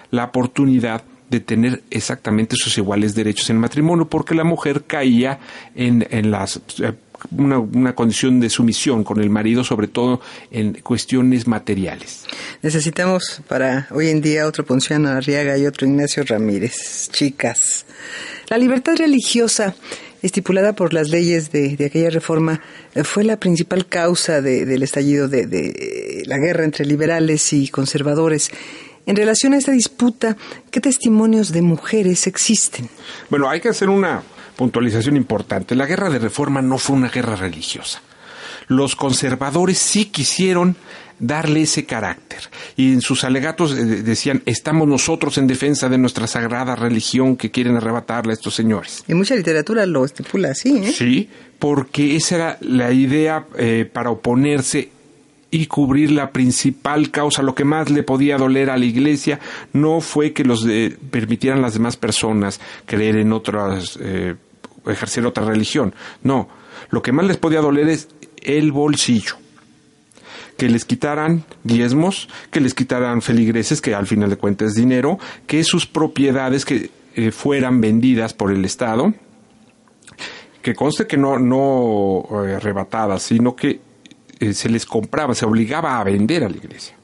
la 0.10 0.26
oportunidad 0.26 1.04
de 1.34 1.40
tener 1.40 1.82
exactamente 1.90 2.56
sus 2.56 2.78
iguales 2.78 3.16
derechos 3.16 3.50
en 3.50 3.58
matrimonio, 3.58 4.08
porque 4.08 4.36
la 4.36 4.44
mujer 4.44 4.84
caía 4.86 5.40
en, 5.76 6.06
en 6.12 6.30
las 6.30 6.62
eh, 6.80 6.94
una, 7.36 7.96
condición 7.96 8.40
de 8.40 8.50
sumisión 8.50 9.04
con 9.04 9.20
el 9.20 9.32
marido, 9.32 9.64
sobre 9.64 9.88
todo 9.88 10.22
en 10.52 10.74
cuestiones 10.74 11.48
materiales. 11.48 12.26
Necesitamos 12.62 13.42
para 13.48 13.88
hoy 13.92 14.10
en 14.10 14.22
día 14.22 14.46
otro 14.46 14.64
Ponciano 14.64 15.10
Arriaga 15.10 15.58
y 15.58 15.66
otro 15.66 15.88
Ignacio 15.88 16.24
Ramírez. 16.24 17.10
Chicas, 17.12 17.86
la 18.50 18.58
libertad 18.58 18.96
religiosa 18.96 19.76
estipulada 20.22 20.74
por 20.74 20.94
las 20.94 21.10
leyes 21.10 21.52
de, 21.52 21.78
aquella 21.84 22.12
reforma 22.12 22.62
eh, 22.94 23.04
fue 23.04 23.24
la 23.24 23.38
principal 23.38 23.88
causa 23.88 24.42
del 24.42 24.84
estallido 24.84 25.28
de, 25.28 25.48
de 25.48 26.24
la 26.28 26.38
guerra 26.38 26.64
entre 26.64 26.86
liberales 26.86 27.54
y 27.54 27.70
conservadores. 27.70 28.52
En 29.06 29.16
relación 29.16 29.54
a 29.54 29.58
esta 29.58 29.72
disputa, 29.72 30.38
¿qué 30.72 30.80
testimonios 30.80 31.52
de 31.52 31.62
mujeres 31.62 32.26
existen? 32.28 32.90
Bueno, 33.30 33.50
hay 33.50 33.60
que 33.60 33.70
hacer 33.70 33.90
una 33.90 34.24
puntualización 34.56 35.18
importante. 35.18 35.76
La 35.76 35.86
guerra 35.86 36.10
de 36.10 36.20
reforma 36.20 36.62
no 36.62 36.78
fue 36.78 36.96
una 36.96 37.10
guerra 37.10 37.36
religiosa. 37.36 38.02
Los 38.68 38.96
conservadores 38.96 39.78
sí 39.78 40.06
quisieron 40.06 40.78
darle 41.20 41.62
ese 41.62 41.86
carácter. 41.86 42.40
Y 42.76 42.94
en 42.94 43.02
sus 43.02 43.24
alegatos 43.24 43.74
eh, 43.74 43.84
decían, 43.84 44.42
estamos 44.46 44.88
nosotros 44.88 45.38
en 45.38 45.48
defensa 45.48 45.90
de 45.90 45.98
nuestra 45.98 46.28
sagrada 46.28 46.76
religión 46.76 47.36
que 47.36 47.52
quieren 47.52 47.78
arrebatarle 47.78 48.32
a 48.32 48.36
estos 48.36 48.56
señores. 48.56 49.04
Y 49.08 49.14
mucha 49.14 49.36
literatura 49.36 49.86
lo 49.86 50.06
estipula 50.06 50.52
así, 50.52 50.78
¿eh? 50.78 50.92
Sí, 50.92 51.30
porque 51.60 52.16
esa 52.16 52.36
era 52.36 52.58
la 52.62 52.92
idea 52.92 53.48
eh, 53.58 53.90
para 53.92 54.12
oponerse 54.12 54.90
y 55.54 55.68
cubrir 55.68 56.10
la 56.10 56.32
principal 56.32 57.12
causa, 57.12 57.44
lo 57.44 57.54
que 57.54 57.64
más 57.64 57.92
le 57.92 58.02
podía 58.02 58.38
doler 58.38 58.72
a 58.72 58.78
la 58.78 58.86
iglesia, 58.86 59.40
no 59.72 60.02
fue 60.02 60.34
que 60.34 60.44
los 60.44 60.68
permitieran 61.12 61.62
las 61.62 61.76
demás 61.76 61.96
personas 61.96 62.60
creer 62.88 63.18
en 63.18 63.32
otras, 63.32 64.00
eh, 64.02 64.34
ejercer 64.88 65.28
otra 65.28 65.46
religión. 65.46 65.94
No, 66.24 66.50
lo 66.90 67.04
que 67.04 67.12
más 67.12 67.28
les 67.28 67.38
podía 67.38 67.62
doler 67.62 67.88
es 67.88 68.08
el 68.42 68.72
bolsillo. 68.72 69.36
Que 70.58 70.70
les 70.70 70.86
quitaran 70.86 71.44
diezmos, 71.64 72.30
que 72.50 72.60
les 72.60 72.74
quitaran 72.74 73.22
feligreses, 73.22 73.80
que 73.80 73.94
al 73.94 74.08
final 74.08 74.32
de 74.32 74.38
cuentas 74.38 74.70
es 74.70 74.74
dinero, 74.74 75.20
que 75.46 75.64
sus 75.64 75.86
propiedades 75.86 76.66
que 76.66 76.90
eh, 77.14 77.30
fueran 77.30 77.80
vendidas 77.80 78.34
por 78.34 78.52
el 78.52 78.66
Estado, 78.66 79.14
que 80.64 80.74
conste 80.74 81.06
que 81.06 81.18
no, 81.18 81.38
no 81.38 82.24
eh, 82.44 82.56
arrebatadas, 82.56 83.22
sino 83.22 83.56
que 83.56 83.93
eh, 84.40 84.54
se 84.54 84.70
les 84.70 84.86
compraba, 84.86 85.36
se 85.36 85.46
obligaba 85.46 86.00
a 86.00 86.04
vender 86.04 86.44
a 86.44 86.50
la 86.50 86.58
iglesia. 86.58 86.96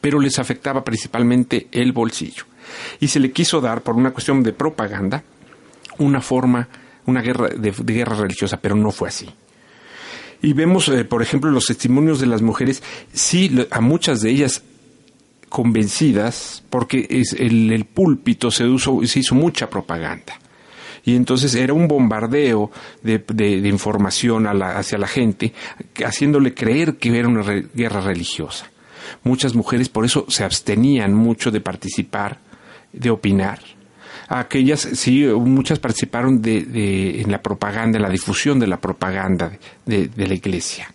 Pero 0.00 0.20
les 0.20 0.38
afectaba 0.38 0.84
principalmente 0.84 1.68
el 1.72 1.92
bolsillo. 1.92 2.44
Y 3.00 3.08
se 3.08 3.20
le 3.20 3.32
quiso 3.32 3.60
dar, 3.60 3.82
por 3.82 3.96
una 3.96 4.12
cuestión 4.12 4.42
de 4.42 4.52
propaganda, 4.52 5.24
una 5.98 6.20
forma, 6.20 6.68
una 7.06 7.20
guerra 7.20 7.48
de, 7.48 7.70
guerra 7.70 8.16
religiosa, 8.16 8.60
pero 8.60 8.76
no 8.76 8.90
fue 8.90 9.08
así. 9.08 9.28
Y 10.42 10.52
vemos, 10.52 10.88
eh, 10.88 11.04
por 11.04 11.22
ejemplo, 11.22 11.50
los 11.50 11.66
testimonios 11.66 12.20
de 12.20 12.26
las 12.26 12.40
mujeres, 12.40 12.82
sí, 13.12 13.66
a 13.70 13.80
muchas 13.80 14.22
de 14.22 14.30
ellas 14.30 14.62
convencidas, 15.48 16.62
porque 16.70 17.06
es 17.10 17.32
el, 17.32 17.72
el 17.72 17.84
púlpito 17.84 18.50
se, 18.50 18.64
se 18.78 19.18
hizo 19.18 19.34
mucha 19.34 19.68
propaganda 19.68 20.39
y 21.04 21.16
entonces 21.16 21.54
era 21.54 21.72
un 21.72 21.88
bombardeo 21.88 22.70
de, 23.02 23.68
información 23.68 24.46
hacia 24.46 24.98
la 24.98 25.06
gente, 25.06 25.52
haciéndole 26.04 26.54
creer 26.54 26.96
que 26.96 27.16
era 27.16 27.28
una 27.28 27.42
guerra 27.74 28.00
religiosa. 28.00 28.70
Muchas 29.22 29.54
mujeres 29.54 29.88
por 29.88 30.04
eso 30.04 30.26
se 30.28 30.44
abstenían 30.44 31.14
mucho 31.14 31.50
de 31.50 31.60
participar, 31.60 32.38
de 32.92 33.10
opinar. 33.10 33.60
Aquellas, 34.28 34.80
sí, 34.80 35.24
muchas 35.24 35.78
participaron 35.78 36.40
de, 36.40 37.20
en 37.20 37.30
la 37.30 37.42
propaganda, 37.42 37.98
en 37.98 38.02
la 38.02 38.10
difusión 38.10 38.60
de 38.60 38.66
la 38.66 38.80
propaganda 38.80 39.52
de 39.84 40.10
la 40.16 40.34
iglesia. 40.34 40.92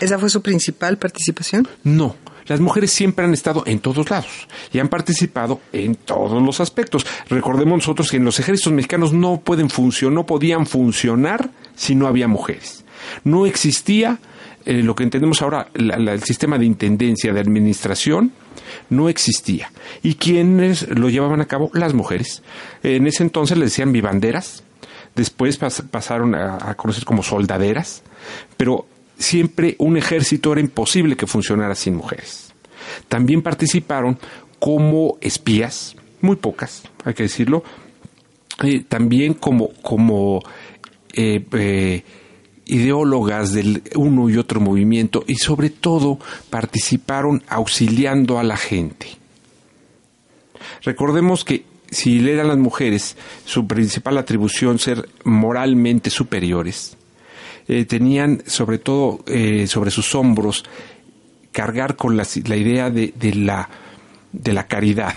¿Esa 0.00 0.18
fue 0.18 0.30
su 0.30 0.42
principal 0.42 0.96
participación? 0.98 1.66
No, 1.82 2.16
las 2.48 2.60
mujeres 2.60 2.90
siempre 2.90 3.24
han 3.24 3.34
estado 3.34 3.62
en 3.66 3.78
todos 3.78 4.10
lados 4.10 4.48
y 4.72 4.78
han 4.78 4.88
participado 4.88 5.60
en 5.72 5.94
todos 5.94 6.42
los 6.42 6.60
aspectos. 6.60 7.06
Recordemos 7.28 7.78
nosotros 7.78 8.10
que 8.10 8.16
en 8.16 8.24
los 8.24 8.40
ejércitos 8.40 8.72
mexicanos 8.72 9.12
no 9.12 9.40
pueden 9.40 9.70
funcionar, 9.70 10.14
no 10.14 10.26
podían 10.26 10.66
funcionar 10.66 11.50
si 11.76 11.94
no 11.94 12.06
había 12.06 12.26
mujeres. 12.28 12.84
No 13.24 13.46
existía 13.46 14.18
eh, 14.64 14.82
lo 14.82 14.94
que 14.94 15.04
entendemos 15.04 15.40
ahora, 15.42 15.68
el 15.74 16.22
sistema 16.22 16.58
de 16.58 16.66
intendencia, 16.66 17.32
de 17.32 17.40
administración, 17.40 18.32
no 18.90 19.08
existía. 19.08 19.70
¿Y 20.02 20.14
quiénes 20.14 20.88
lo 20.88 21.08
llevaban 21.08 21.40
a 21.40 21.46
cabo? 21.46 21.70
Las 21.74 21.94
mujeres. 21.94 22.42
En 22.82 23.06
ese 23.06 23.22
entonces 23.22 23.56
le 23.56 23.66
decían 23.66 23.92
vivanderas, 23.92 24.64
después 25.14 25.58
pasaron 25.58 26.34
a, 26.34 26.58
a 26.60 26.74
conocer 26.74 27.04
como 27.04 27.22
soldaderas, 27.22 28.02
pero 28.56 28.86
siempre 29.18 29.76
un 29.78 29.96
ejército 29.96 30.52
era 30.52 30.60
imposible 30.60 31.16
que 31.16 31.26
funcionara 31.26 31.74
sin 31.74 31.96
mujeres. 31.96 32.52
También 33.08 33.42
participaron 33.42 34.18
como 34.58 35.18
espías, 35.20 35.96
muy 36.20 36.36
pocas, 36.36 36.82
hay 37.04 37.14
que 37.14 37.24
decirlo, 37.24 37.62
eh, 38.62 38.84
también 38.88 39.34
como, 39.34 40.40
eh, 41.12 41.44
eh, 41.52 42.04
ideólogas 42.66 43.52
del 43.52 43.82
uno 43.94 44.28
y 44.28 44.36
otro 44.36 44.60
movimiento 44.60 45.24
y 45.26 45.36
sobre 45.36 45.70
todo 45.70 46.18
participaron 46.50 47.42
auxiliando 47.48 48.38
a 48.38 48.42
la 48.42 48.56
gente. 48.56 49.06
Recordemos 50.82 51.44
que 51.44 51.64
si 51.90 52.18
eran 52.28 52.48
las 52.48 52.58
mujeres 52.58 53.16
su 53.46 53.66
principal 53.66 54.18
atribución 54.18 54.78
ser 54.78 55.08
moralmente 55.24 56.10
superiores, 56.10 56.97
eh, 57.70 57.84
tenían 57.84 58.42
sobre 58.46 58.78
todo 58.78 59.20
eh, 59.26 59.66
sobre 59.66 59.90
sus 59.90 60.14
hombros 60.14 60.64
cargar 61.52 61.96
con 61.96 62.16
la, 62.16 62.24
idea 62.56 62.88
de, 62.88 63.12
la, 63.34 63.68
de 64.32 64.52
la 64.54 64.66
caridad, 64.66 65.14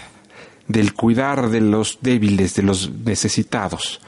del 0.68 0.94
cuidar 0.94 1.50
de 1.50 1.62
los 1.62 2.00
débiles, 2.02 2.56
de 2.56 2.64
los 2.64 2.92
necesitados. 2.92 4.02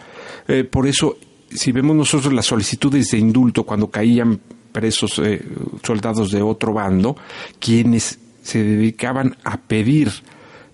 Eh, 0.50 0.66
por 0.66 0.88
eso, 0.88 1.18
si 1.50 1.72
vemos 1.72 1.96
nosotros 1.96 2.34
las 2.34 2.48
solicitudes 2.48 3.12
de 3.12 3.20
indulto 3.20 3.64
cuando 3.64 3.90
caían 3.90 4.42
presos 4.74 5.22
soldados 5.82 6.32
de 6.32 6.42
otro 6.42 6.74
bando, 6.74 7.16
quienes 7.60 8.20
se 8.42 8.62
dedicaban 8.62 9.38
a 9.46 9.56
pedir 9.56 10.12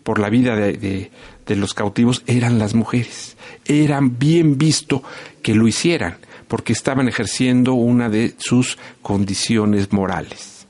por 0.02 0.18
la 0.18 0.30
vida 0.30 0.56
de, 0.56 1.12
de 1.46 1.56
los 1.56 1.76
cautivos 1.76 2.24
eran 2.26 2.58
las 2.58 2.74
mujeres. 2.74 3.38
Eran 3.66 4.18
bien 4.18 4.58
visto 4.58 5.04
que 5.44 5.54
lo 5.54 5.68
hicieran 5.68 6.18
porque 6.50 6.74
estaban 6.74 7.08
ejerciendo 7.08 7.76
una 7.76 8.10
de 8.10 8.34
sus 8.38 8.78
condiciones 9.02 9.94
morales. 9.94 10.66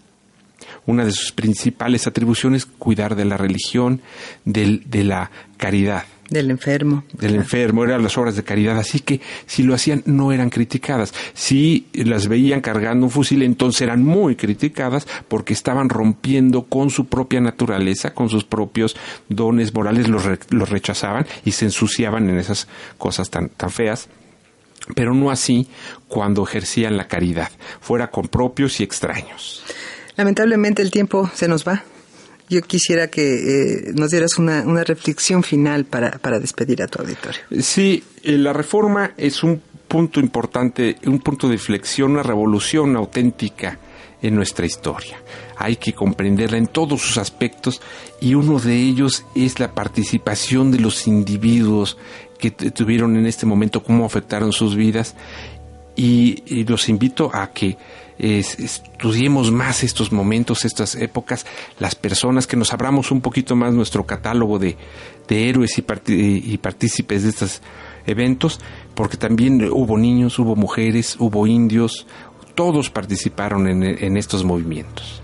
Una 0.86 1.06
de 1.06 1.12
sus 1.12 1.32
principales 1.32 2.06
atribuciones, 2.06 2.65
cuidar 2.65 3.15
de 3.15 3.26
la 3.26 3.38
religión, 3.38 4.02
del, 4.44 4.84
de 4.89 5.04
la 5.06 5.32
caridad. 5.58 6.04
Del 6.30 6.52
enfermo. 6.52 7.06
Del 7.13 7.36
enfermo, 7.36 7.86
eran 7.86 8.04
las 8.04 8.18
obras 8.18 8.36
de 8.36 8.44
caridad. 8.44 8.78
Así 8.78 9.00
que 9.00 9.22
si 9.46 9.63
lo 9.63 9.74
hacían 9.74 10.04
no 10.06 10.32
eran 10.32 10.50
criticadas. 10.50 11.13
Si 11.34 11.88
las 11.94 12.28
veían 12.28 12.62
cargando 12.62 13.06
un 13.06 13.12
fusil, 13.12 13.42
entonces 13.42 13.82
eran 13.82 14.04
muy 14.04 14.36
criticadas 14.36 15.08
porque 15.28 15.54
estaban 15.54 15.89
rompiendo 15.89 16.63
con 16.65 16.89
su 16.89 17.06
propia 17.06 17.39
naturaleza, 17.39 18.13
con 18.13 18.30
sus 18.30 18.44
propios 18.44 18.98
dones 19.30 19.74
morales, 19.74 20.10
los, 20.10 20.24
los 20.50 20.70
rechazaban 20.70 21.26
y 21.46 21.52
se 21.52 21.65
ensuciaban 21.65 22.30
en 22.30 22.38
esas 22.38 22.68
cosas 22.98 23.30
tan, 23.30 23.50
tan 23.50 23.70
feas 23.70 24.10
pero 24.95 25.13
no 25.13 25.32
así 25.32 25.67
cuando 26.08 26.43
ejercían 26.43 26.97
la 26.97 27.08
caridad, 27.08 27.52
fuera 27.80 28.10
con 28.10 28.28
propios 28.28 28.80
y 28.80 28.84
extraños. 28.84 29.63
Lamentablemente 30.15 30.82
el 30.82 30.91
tiempo 30.91 31.30
se 31.34 31.47
nos 31.47 31.67
va. 31.67 31.84
Yo 32.49 32.62
quisiera 32.63 33.08
que 33.10 33.88
eh, 33.88 33.91
nos 33.93 34.10
dieras 34.10 34.39
una, 34.39 34.63
reflexión 34.84 35.43
final 35.43 35.86
para, 35.86 36.12
para, 36.17 36.39
despedir 36.39 36.82
a 36.82 36.88
tu 36.88 37.02
auditorio. 37.02 37.39
Sí, 37.62 38.04
eh, 38.23 38.32
la 38.38 38.52
reforma 38.52 39.12
es 39.17 39.43
un 39.43 39.62
punto 39.88 40.19
importante, 40.19 40.97
un 41.06 41.19
punto 41.19 41.47
de 41.47 41.54
inflexión, 41.54 42.12
una 42.12 42.23
revolución 42.23 42.95
auténtica 42.95 43.80
en 44.21 44.36
nuestra 44.36 44.65
historia. 44.65 45.21
Hay 45.58 45.75
que 45.75 45.93
comprenderla 45.93 46.58
en 46.58 46.67
todos 46.67 47.02
sus 47.02 47.17
aspectos 47.17 47.82
y 48.19 48.34
uno 48.34 48.60
de 48.60 48.75
ellos 48.75 49.25
es 49.36 49.60
la 49.60 49.73
participación 49.73 50.71
de 50.71 50.80
los 50.80 51.08
individuos 51.08 51.97
que 52.39 52.52
tuvieron 52.52 53.17
en 53.17 53.28
este 53.28 53.45
momento, 53.45 53.84
cómo 53.84 54.06
afectaron 54.06 54.52
sus 54.52 54.75
vidas 54.75 55.15
y, 55.95 56.63
los 56.63 56.88
invito 56.89 57.30
a 57.34 57.52
que 57.52 57.78
estudiemos 58.17 59.52
más 59.52 59.84
estos 59.84 60.12
momentos, 60.12 60.65
estas 60.65 60.95
épocas, 60.95 61.45
las 61.80 61.95
personas, 61.95 62.47
que 62.47 62.58
nos 62.58 62.73
abramos 62.73 63.12
un 63.12 63.21
poquito 63.21 63.56
más 63.56 63.73
nuestro 63.73 64.06
catálogo 64.06 64.60
de, 64.60 64.78
héroes 65.30 65.78
y, 65.78 65.84
y 66.54 66.58
partícipes 66.58 67.23
de 67.23 67.30
estos 67.30 67.62
eventos, 68.08 68.60
porque 68.95 69.17
también 69.17 69.69
hubo 69.71 69.97
niños, 69.97 70.39
hubo 70.39 70.56
mujeres, 70.56 71.17
hubo 71.19 71.45
indios, 71.45 72.08
todos 72.56 72.89
participaron 72.89 73.67
en 73.67 74.17
estos 74.17 74.43
movimientos. 74.43 75.21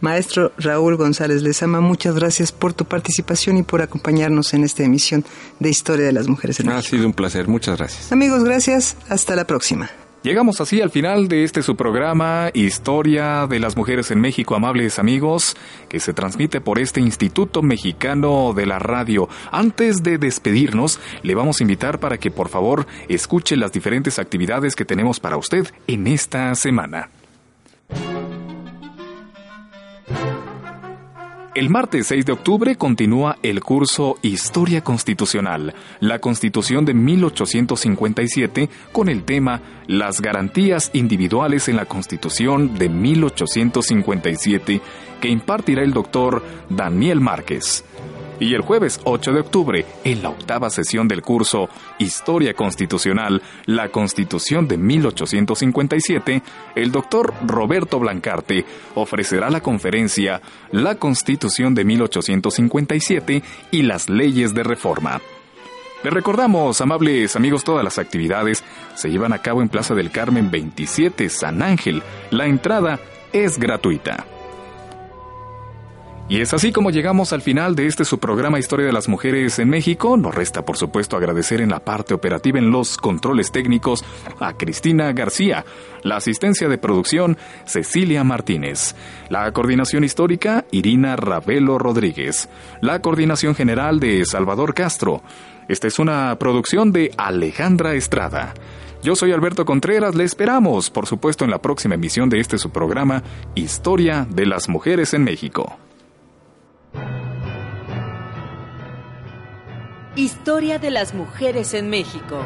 Maestro 0.00 0.52
Raúl 0.58 0.96
González 0.96 1.42
Lezama, 1.42 1.80
muchas 1.80 2.14
gracias 2.14 2.52
por 2.52 2.72
tu 2.72 2.84
participación 2.84 3.56
y 3.58 3.62
por 3.62 3.82
acompañarnos 3.82 4.54
en 4.54 4.64
esta 4.64 4.82
emisión 4.82 5.24
de 5.60 5.70
Historia 5.70 6.06
de 6.06 6.12
las 6.12 6.28
Mujeres 6.28 6.60
en 6.60 6.66
México. 6.66 6.80
Ha 6.80 6.82
sido 6.82 7.06
un 7.06 7.12
placer, 7.12 7.48
muchas 7.48 7.78
gracias. 7.78 8.12
Amigos, 8.12 8.44
gracias, 8.44 8.96
hasta 9.08 9.34
la 9.36 9.46
próxima. 9.46 9.90
Llegamos 10.24 10.62
así 10.62 10.80
al 10.80 10.90
final 10.90 11.28
de 11.28 11.44
este 11.44 11.62
su 11.62 11.76
programa 11.76 12.48
Historia 12.54 13.46
de 13.46 13.60
las 13.60 13.76
Mujeres 13.76 14.10
en 14.10 14.22
México, 14.22 14.54
amables 14.54 14.98
amigos, 14.98 15.54
que 15.90 16.00
se 16.00 16.14
transmite 16.14 16.62
por 16.62 16.78
este 16.78 16.98
Instituto 17.02 17.60
Mexicano 17.60 18.54
de 18.54 18.64
la 18.64 18.78
Radio. 18.78 19.28
Antes 19.52 20.02
de 20.02 20.16
despedirnos, 20.16 20.98
le 21.22 21.34
vamos 21.34 21.60
a 21.60 21.64
invitar 21.64 22.00
para 22.00 22.16
que 22.16 22.30
por 22.30 22.48
favor 22.48 22.86
escuche 23.10 23.54
las 23.54 23.72
diferentes 23.72 24.18
actividades 24.18 24.76
que 24.76 24.86
tenemos 24.86 25.20
para 25.20 25.36
usted 25.36 25.66
en 25.86 26.06
esta 26.06 26.54
semana. 26.54 27.10
El 31.54 31.70
martes 31.70 32.08
6 32.08 32.26
de 32.26 32.32
octubre 32.32 32.74
continúa 32.74 33.38
el 33.44 33.60
curso 33.60 34.16
Historia 34.22 34.82
Constitucional, 34.82 35.72
la 36.00 36.18
Constitución 36.18 36.84
de 36.84 36.94
1857, 36.94 38.68
con 38.90 39.08
el 39.08 39.22
tema 39.22 39.62
Las 39.86 40.20
garantías 40.20 40.90
individuales 40.94 41.68
en 41.68 41.76
la 41.76 41.86
Constitución 41.86 42.76
de 42.76 42.88
1857, 42.88 44.80
que 45.20 45.28
impartirá 45.28 45.84
el 45.84 45.92
doctor 45.92 46.42
Daniel 46.70 47.20
Márquez. 47.20 47.84
Y 48.40 48.54
el 48.54 48.62
jueves 48.62 49.00
8 49.04 49.32
de 49.32 49.40
octubre, 49.40 49.86
en 50.02 50.22
la 50.22 50.30
octava 50.30 50.68
sesión 50.68 51.06
del 51.06 51.22
curso 51.22 51.68
Historia 51.98 52.52
Constitucional, 52.54 53.40
la 53.66 53.90
Constitución 53.90 54.66
de 54.66 54.76
1857, 54.76 56.42
el 56.74 56.90
doctor 56.90 57.32
Roberto 57.46 58.00
Blancarte 58.00 58.64
ofrecerá 58.96 59.50
la 59.50 59.60
conferencia 59.60 60.42
La 60.72 60.96
Constitución 60.96 61.74
de 61.74 61.84
1857 61.84 63.42
y 63.70 63.82
las 63.82 64.08
leyes 64.08 64.52
de 64.52 64.64
reforma. 64.64 65.20
Les 66.02 66.12
recordamos, 66.12 66.80
amables 66.80 67.34
amigos, 67.36 67.64
todas 67.64 67.84
las 67.84 67.98
actividades 67.98 68.62
se 68.94 69.10
llevan 69.10 69.32
a 69.32 69.38
cabo 69.38 69.62
en 69.62 69.70
Plaza 69.70 69.94
del 69.94 70.10
Carmen 70.10 70.50
27, 70.50 71.30
San 71.30 71.62
Ángel. 71.62 72.02
La 72.30 72.46
entrada 72.46 73.00
es 73.32 73.58
gratuita. 73.58 74.33
Y 76.26 76.40
es 76.40 76.54
así 76.54 76.72
como 76.72 76.90
llegamos 76.90 77.34
al 77.34 77.42
final 77.42 77.76
de 77.76 77.86
este 77.86 78.06
su 78.06 78.18
programa 78.18 78.58
Historia 78.58 78.86
de 78.86 78.94
las 78.94 79.08
Mujeres 79.08 79.58
en 79.58 79.68
México. 79.68 80.16
Nos 80.16 80.34
resta, 80.34 80.64
por 80.64 80.78
supuesto, 80.78 81.18
agradecer 81.18 81.60
en 81.60 81.68
la 81.68 81.80
parte 81.80 82.14
operativa 82.14 82.58
en 82.58 82.70
los 82.70 82.96
controles 82.96 83.52
técnicos 83.52 84.02
a 84.40 84.54
Cristina 84.54 85.12
García, 85.12 85.66
la 86.02 86.16
asistencia 86.16 86.66
de 86.68 86.78
producción 86.78 87.36
Cecilia 87.66 88.24
Martínez, 88.24 88.94
la 89.28 89.52
coordinación 89.52 90.02
histórica 90.02 90.64
Irina 90.70 91.14
Ravelo 91.16 91.78
Rodríguez, 91.78 92.48
la 92.80 93.02
coordinación 93.02 93.54
general 93.54 94.00
de 94.00 94.24
Salvador 94.24 94.72
Castro. 94.72 95.22
Esta 95.68 95.88
es 95.88 95.98
una 95.98 96.38
producción 96.38 96.90
de 96.90 97.12
Alejandra 97.18 97.94
Estrada. 97.94 98.54
Yo 99.02 99.14
soy 99.14 99.32
Alberto 99.32 99.66
Contreras, 99.66 100.14
le 100.14 100.24
esperamos, 100.24 100.88
por 100.88 101.06
supuesto, 101.06 101.44
en 101.44 101.50
la 101.50 101.60
próxima 101.60 101.96
emisión 101.96 102.30
de 102.30 102.40
este 102.40 102.56
su 102.56 102.70
programa 102.70 103.22
Historia 103.54 104.26
de 104.30 104.46
las 104.46 104.70
Mujeres 104.70 105.12
en 105.12 105.24
México. 105.24 105.76
Historia 110.16 110.78
de 110.78 110.92
las 110.92 111.12
mujeres 111.12 111.74
en 111.74 111.90
México. 111.90 112.40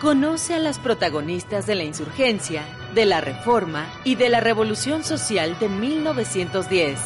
Conoce 0.00 0.54
a 0.54 0.58
las 0.58 0.78
protagonistas 0.78 1.66
de 1.66 1.74
la 1.74 1.84
insurgencia, 1.84 2.62
de 2.94 3.04
la 3.04 3.20
reforma 3.20 3.86
y 4.04 4.14
de 4.14 4.30
la 4.30 4.40
revolución 4.40 5.04
social 5.04 5.58
de 5.58 5.68
1910, 5.68 6.98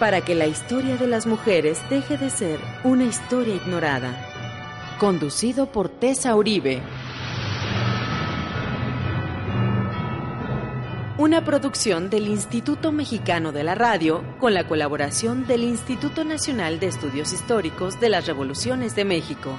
para 0.00 0.20
que 0.22 0.34
la 0.34 0.48
historia 0.48 0.96
de 0.96 1.06
las 1.06 1.26
mujeres 1.28 1.78
deje 1.88 2.18
de 2.18 2.30
ser 2.30 2.58
una 2.82 3.04
historia 3.04 3.54
ignorada. 3.54 4.96
Conducido 4.98 5.70
por 5.70 5.90
Tessa 5.90 6.34
Uribe. 6.34 6.82
Una 11.16 11.44
producción 11.44 12.10
del 12.10 12.26
Instituto 12.26 12.90
Mexicano 12.90 13.52
de 13.52 13.62
la 13.62 13.76
Radio 13.76 14.24
con 14.40 14.52
la 14.52 14.66
colaboración 14.66 15.46
del 15.46 15.62
Instituto 15.62 16.24
Nacional 16.24 16.80
de 16.80 16.88
Estudios 16.88 17.32
Históricos 17.32 18.00
de 18.00 18.08
las 18.08 18.26
Revoluciones 18.26 18.96
de 18.96 19.04
México. 19.04 19.56